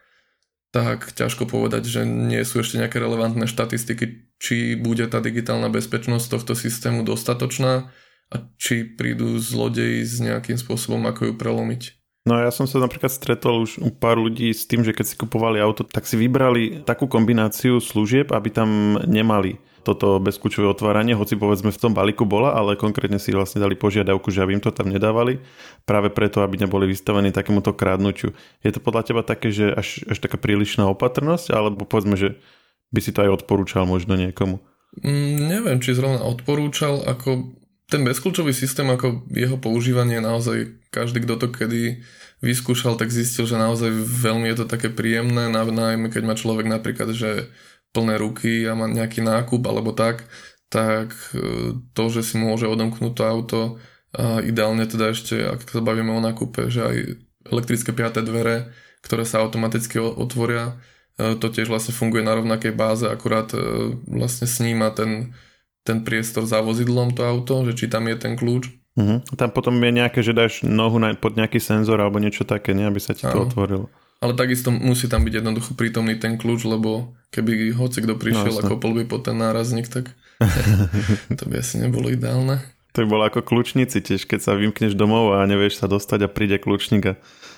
tak 0.76 1.16
ťažko 1.16 1.48
povedať, 1.48 1.88
že 1.88 2.04
nie 2.04 2.44
sú 2.44 2.60
ešte 2.60 2.76
nejaké 2.76 3.00
relevantné 3.00 3.48
štatistiky, 3.48 4.36
či 4.36 4.76
bude 4.76 5.08
tá 5.08 5.24
digitálna 5.24 5.72
bezpečnosť 5.72 6.28
tohto 6.28 6.52
systému 6.52 7.08
dostatočná 7.08 7.88
a 8.34 8.36
či 8.60 8.84
prídu 8.84 9.40
zlodeji 9.40 10.04
s 10.04 10.20
nejakým 10.20 10.60
spôsobom, 10.60 11.08
ako 11.08 11.32
ju 11.32 11.34
prelomiť. 11.40 11.95
No 12.26 12.42
ja 12.42 12.50
som 12.50 12.66
sa 12.66 12.82
napríklad 12.82 13.14
stretol 13.14 13.70
už 13.70 13.78
u 13.78 13.94
pár 13.94 14.18
ľudí 14.18 14.50
s 14.50 14.66
tým, 14.66 14.82
že 14.82 14.98
keď 14.98 15.06
si 15.06 15.16
kupovali 15.16 15.62
auto, 15.62 15.86
tak 15.86 16.10
si 16.10 16.18
vybrali 16.18 16.82
takú 16.82 17.06
kombináciu 17.06 17.78
služieb, 17.78 18.34
aby 18.34 18.50
tam 18.50 18.98
nemali 19.06 19.62
toto 19.86 20.18
bezkľúčové 20.18 20.66
otváranie, 20.66 21.14
hoci 21.14 21.38
povedzme 21.38 21.70
v 21.70 21.78
tom 21.78 21.94
balíku 21.94 22.26
bola, 22.26 22.58
ale 22.58 22.74
konkrétne 22.74 23.22
si 23.22 23.30
vlastne 23.30 23.62
dali 23.62 23.78
požiadavku, 23.78 24.34
že 24.34 24.42
aby 24.42 24.58
im 24.58 24.64
to 24.66 24.74
tam 24.74 24.90
nedávali, 24.90 25.38
práve 25.86 26.10
preto, 26.10 26.42
aby 26.42 26.58
neboli 26.58 26.90
vystavení 26.90 27.30
takémuto 27.30 27.78
krádnuťu. 27.78 28.34
Je 28.66 28.72
to 28.74 28.82
podľa 28.82 29.14
teba 29.14 29.22
také, 29.22 29.54
že 29.54 29.70
až, 29.70 30.02
až 30.10 30.18
taká 30.18 30.42
prílišná 30.42 30.90
opatrnosť, 30.90 31.54
alebo 31.54 31.86
povedzme, 31.86 32.18
že 32.18 32.42
by 32.90 33.00
si 33.06 33.14
to 33.14 33.22
aj 33.22 33.46
odporúčal 33.46 33.86
možno 33.86 34.18
niekomu? 34.18 34.58
Mm, 35.06 35.54
neviem, 35.54 35.78
či 35.78 35.94
zrovna 35.94 36.26
odporúčal, 36.26 37.06
ako 37.06 37.54
ten 37.86 38.02
bezkľúčový 38.02 38.50
systém, 38.50 38.86
ako 38.90 39.30
jeho 39.30 39.62
používanie 39.62 40.18
naozaj 40.18 40.74
každý, 40.90 41.22
kto 41.22 41.36
to 41.38 41.48
kedy 41.54 42.02
vyskúšal, 42.42 42.98
tak 42.98 43.14
zistil, 43.14 43.46
že 43.46 43.62
naozaj 43.62 43.94
veľmi 43.94 44.50
je 44.52 44.58
to 44.62 44.66
také 44.66 44.90
príjemné, 44.90 45.50
najmä 45.50 46.10
keď 46.10 46.24
má 46.26 46.34
človek 46.34 46.66
napríklad, 46.66 47.14
že 47.14 47.50
plné 47.96 48.20
ruky 48.20 48.68
a 48.68 48.76
má 48.76 48.92
nejaký 48.92 49.24
nákup 49.24 49.62
alebo 49.64 49.96
tak, 49.96 50.28
tak 50.68 51.16
e, 51.32 51.72
to, 51.96 52.04
že 52.12 52.28
si 52.28 52.36
môže 52.36 52.68
odomknúť 52.68 53.14
to 53.16 53.24
auto 53.24 53.62
a 54.12 54.44
ideálne 54.44 54.84
teda 54.84 55.16
ešte, 55.16 55.40
ak 55.40 55.64
sa 55.64 55.80
bavíme 55.80 56.12
o 56.12 56.20
nákupe, 56.20 56.68
že 56.68 56.82
aj 56.84 56.98
elektrické 57.48 57.96
piaté 57.96 58.20
dvere, 58.20 58.76
ktoré 59.00 59.24
sa 59.24 59.40
automaticky 59.40 60.02
otvoria, 60.02 60.76
e, 61.16 61.40
to 61.40 61.48
tiež 61.48 61.72
vlastne 61.72 61.96
funguje 61.96 62.26
na 62.26 62.36
rovnakej 62.36 62.76
báze, 62.76 63.08
akurát 63.08 63.48
e, 63.56 63.96
vlastne 64.12 64.50
sníma 64.50 64.92
ten 64.92 65.32
ten 65.86 66.02
priestor 66.02 66.50
za 66.50 66.66
vozidlom 66.66 67.14
to 67.14 67.22
auto, 67.22 67.62
že 67.70 67.78
či 67.78 67.86
tam 67.86 68.10
je 68.10 68.18
ten 68.18 68.34
kľúč. 68.34 68.74
Uh-huh. 68.98 69.22
Tam 69.38 69.54
potom 69.54 69.78
je 69.78 69.92
nejaké, 69.94 70.26
že 70.26 70.34
dáš 70.34 70.66
nohu 70.66 70.98
na, 70.98 71.14
pod 71.14 71.38
nejaký 71.38 71.62
senzor 71.62 72.02
alebo 72.02 72.18
niečo 72.18 72.48
také, 72.48 72.74
nie? 72.74 72.90
aby 72.90 72.98
sa 72.98 73.14
ti 73.14 73.28
to 73.28 73.46
otvorilo. 73.46 73.92
Ale 74.24 74.34
takisto 74.34 74.74
musí 74.74 75.06
tam 75.06 75.28
byť 75.28 75.44
jednoducho 75.44 75.72
prítomný 75.78 76.18
ten 76.18 76.40
kľúč, 76.40 76.66
lebo 76.66 77.14
keby 77.30 77.76
hoci 77.76 78.02
kto 78.02 78.18
prišiel 78.18 78.56
no, 78.56 78.60
a 78.64 78.64
kopol 78.66 78.98
by 78.98 79.04
po 79.06 79.22
ten 79.22 79.38
nárazník, 79.38 79.92
tak 79.92 80.16
to 81.38 81.44
by 81.46 81.62
asi 81.62 81.78
nebolo 81.78 82.10
ideálne. 82.10 82.64
To 82.96 83.04
by 83.04 83.08
bolo 83.12 83.24
ako 83.28 83.44
kľúčnici 83.44 84.00
tiež, 84.00 84.24
keď 84.24 84.40
sa 84.40 84.56
vymkneš 84.56 84.96
domov 84.96 85.36
a 85.36 85.44
nevieš 85.44 85.84
sa 85.84 85.92
dostať 85.92 86.26
a 86.26 86.32
príde 86.32 86.56
kľúčnik 86.58 87.04
a 87.12 87.14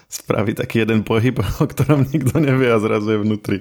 spraví 0.10 0.58
taký 0.58 0.82
jeden 0.82 1.06
pohyb, 1.06 1.38
o 1.62 1.66
ktorom 1.70 2.10
nikto 2.10 2.42
nevie 2.42 2.74
a 2.74 2.82
zrazu 2.82 3.14
je 3.14 3.22
vnútri. 3.22 3.58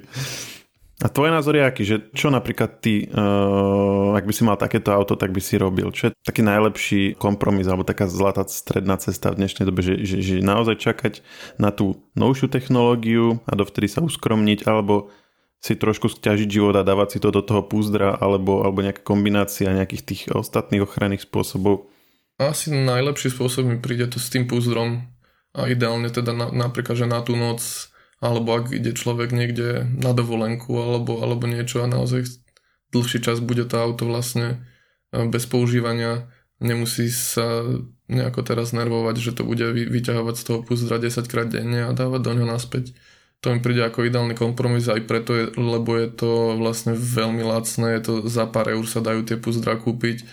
A 0.97 1.13
tvoj 1.13 1.29
názor 1.29 1.61
je 1.61 1.69
aký, 1.69 1.83
že 1.85 1.97
čo 2.17 2.33
napríklad 2.33 2.81
ty, 2.81 3.05
uh, 3.13 4.17
ak 4.17 4.25
by 4.25 4.33
si 4.33 4.49
mal 4.49 4.57
takéto 4.57 4.97
auto, 4.97 5.13
tak 5.13 5.29
by 5.29 5.45
si 5.45 5.61
robil? 5.61 5.93
Čo 5.93 6.09
je 6.09 6.17
taký 6.25 6.41
najlepší 6.41 7.21
kompromis 7.21 7.69
alebo 7.69 7.85
taká 7.85 8.09
zlatá 8.09 8.49
stredná 8.49 8.97
cesta 8.97 9.29
v 9.29 9.45
dnešnej 9.45 9.69
dobe, 9.69 9.85
že, 9.85 10.01
že, 10.09 10.25
že 10.25 10.35
naozaj 10.41 10.81
čakať 10.81 11.21
na 11.61 11.69
tú 11.69 12.01
novšiu 12.17 12.49
technológiu 12.49 13.45
a 13.45 13.53
dovtedy 13.53 13.93
sa 13.93 14.01
uskromniť, 14.01 14.65
alebo 14.65 15.13
si 15.61 15.77
trošku 15.77 16.09
stiažiť 16.09 16.49
život 16.49 16.73
a 16.81 16.87
dávať 16.87 17.17
si 17.17 17.19
to 17.21 17.29
do 17.29 17.45
toho 17.45 17.61
púzdra, 17.61 18.17
alebo, 18.17 18.65
alebo 18.65 18.81
nejaká 18.81 19.05
kombinácia 19.05 19.77
nejakých 19.77 20.03
tých 20.05 20.23
ostatných 20.33 20.81
ochranných 20.81 21.29
spôsobov? 21.29 21.93
Asi 22.41 22.73
najlepší 22.73 23.37
spôsob 23.37 23.69
mi 23.69 23.77
príde 23.77 24.09
to 24.09 24.17
s 24.17 24.33
tým 24.33 24.49
púzdrom 24.49 25.05
a 25.53 25.69
ideálne 25.69 26.09
teda 26.09 26.33
na, 26.33 26.53
napríklad, 26.53 26.97
že 26.97 27.05
na 27.05 27.21
tú 27.21 27.37
noc 27.37 27.93
alebo 28.21 28.57
ak 28.57 28.73
ide 28.73 28.97
človek 28.97 29.33
niekde 29.33 29.85
na 29.93 30.17
dovolenku 30.17 30.73
alebo, 30.73 31.21
alebo 31.21 31.45
niečo 31.45 31.85
a 31.85 31.91
naozaj 31.91 32.25
dlhší 32.93 33.21
čas 33.21 33.45
bude 33.45 33.69
to 33.69 33.77
auto 33.77 34.09
vlastne 34.09 34.65
e, 35.13 35.27
bez 35.29 35.45
používania, 35.45 36.31
nemusí 36.63 37.13
sa 37.13 37.65
nejako 38.09 38.41
teraz 38.47 38.71
nervovať, 38.71 39.17
že 39.19 39.33
to 39.37 39.43
bude 39.43 39.67
vyťahovať 39.67 40.35
z 40.39 40.45
toho 40.47 40.59
puzdra 40.63 40.97
10 41.03 41.27
krát 41.27 41.51
denne 41.51 41.85
a 41.85 41.91
dávať 41.93 42.21
do 42.23 42.33
ňa 42.39 42.47
naspäť. 42.47 42.95
To 43.45 43.53
mi 43.53 43.61
príde 43.61 43.85
ako 43.85 44.09
ideálny 44.09 44.33
kompromis 44.33 44.89
aj 44.89 45.05
preto, 45.05 45.37
je, 45.37 45.45
lebo 45.61 45.93
je 45.99 46.09
to 46.09 46.57
vlastne 46.57 46.97
veľmi 46.97 47.45
lacné, 47.45 48.01
je 48.01 48.03
to 48.03 48.15
za 48.31 48.49
pár 48.49 48.73
eur 48.73 48.87
sa 48.89 49.05
dajú 49.05 49.29
tie 49.29 49.37
puzdra 49.37 49.77
kúpiť 49.77 50.25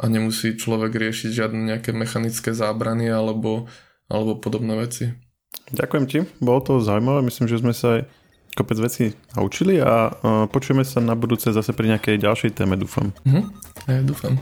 a 0.00 0.10
nemusí 0.10 0.58
človek 0.58 0.90
riešiť 0.90 1.30
žiadne 1.30 1.60
nejaké 1.70 1.94
mechanické 1.94 2.50
zábrany 2.50 3.06
alebo, 3.06 3.70
alebo 4.10 4.40
podobné 4.40 4.74
veci. 4.74 5.27
Ďakujem 5.68 6.04
ti, 6.08 6.18
bolo 6.40 6.64
to 6.64 6.80
zaujímavé, 6.80 7.20
myslím, 7.28 7.46
že 7.46 7.60
sme 7.60 7.76
sa 7.76 8.00
aj 8.00 8.08
kopec 8.56 8.78
veci 8.80 9.04
naučili 9.36 9.78
a 9.78 10.10
počujeme 10.48 10.82
sa 10.82 10.98
na 10.98 11.14
budúce 11.14 11.52
zase 11.52 11.70
pri 11.76 11.94
nejakej 11.94 12.18
ďalšej 12.18 12.50
téme, 12.56 12.74
dúfam. 12.74 13.12
Mhm, 13.28 13.42
ja 13.86 14.02
dúfam. 14.02 14.34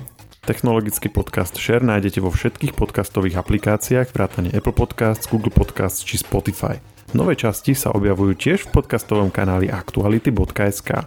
Technologický 0.46 1.10
podcast 1.10 1.58
Share 1.58 1.82
nájdete 1.82 2.22
vo 2.22 2.30
všetkých 2.30 2.78
podcastových 2.78 3.42
aplikáciách 3.42 4.14
vrátane 4.14 4.54
Apple 4.54 4.78
Podcasts, 4.78 5.26
Google 5.26 5.50
Podcasts 5.50 6.06
či 6.06 6.22
Spotify. 6.22 6.78
Nové 7.18 7.34
časti 7.34 7.74
sa 7.74 7.90
objavujú 7.90 8.38
tiež 8.38 8.70
v 8.70 8.78
podcastovom 8.78 9.34
kanáli 9.34 9.66
aktuality.sk. 9.66 11.02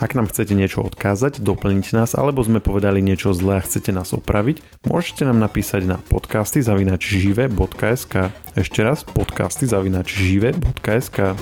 Ak 0.00 0.16
nám 0.16 0.32
chcete 0.32 0.56
niečo 0.56 0.80
odkázať, 0.80 1.44
doplniť 1.44 1.92
nás, 1.92 2.16
alebo 2.16 2.40
sme 2.40 2.64
povedali 2.64 3.04
niečo 3.04 3.36
zlé 3.36 3.60
a 3.60 3.64
chcete 3.64 3.92
nás 3.92 4.16
opraviť, 4.16 4.64
môžete 4.88 5.28
nám 5.28 5.36
napísať 5.36 5.84
na 5.84 6.00
podcasty 6.00 6.64
zavinač 6.64 7.04
žive.sk. 7.04 8.32
Ešte 8.56 8.80
raz 8.80 9.04
podcasty 9.04 9.68
zavinač 9.68 10.16
žive.sk. 10.16 11.36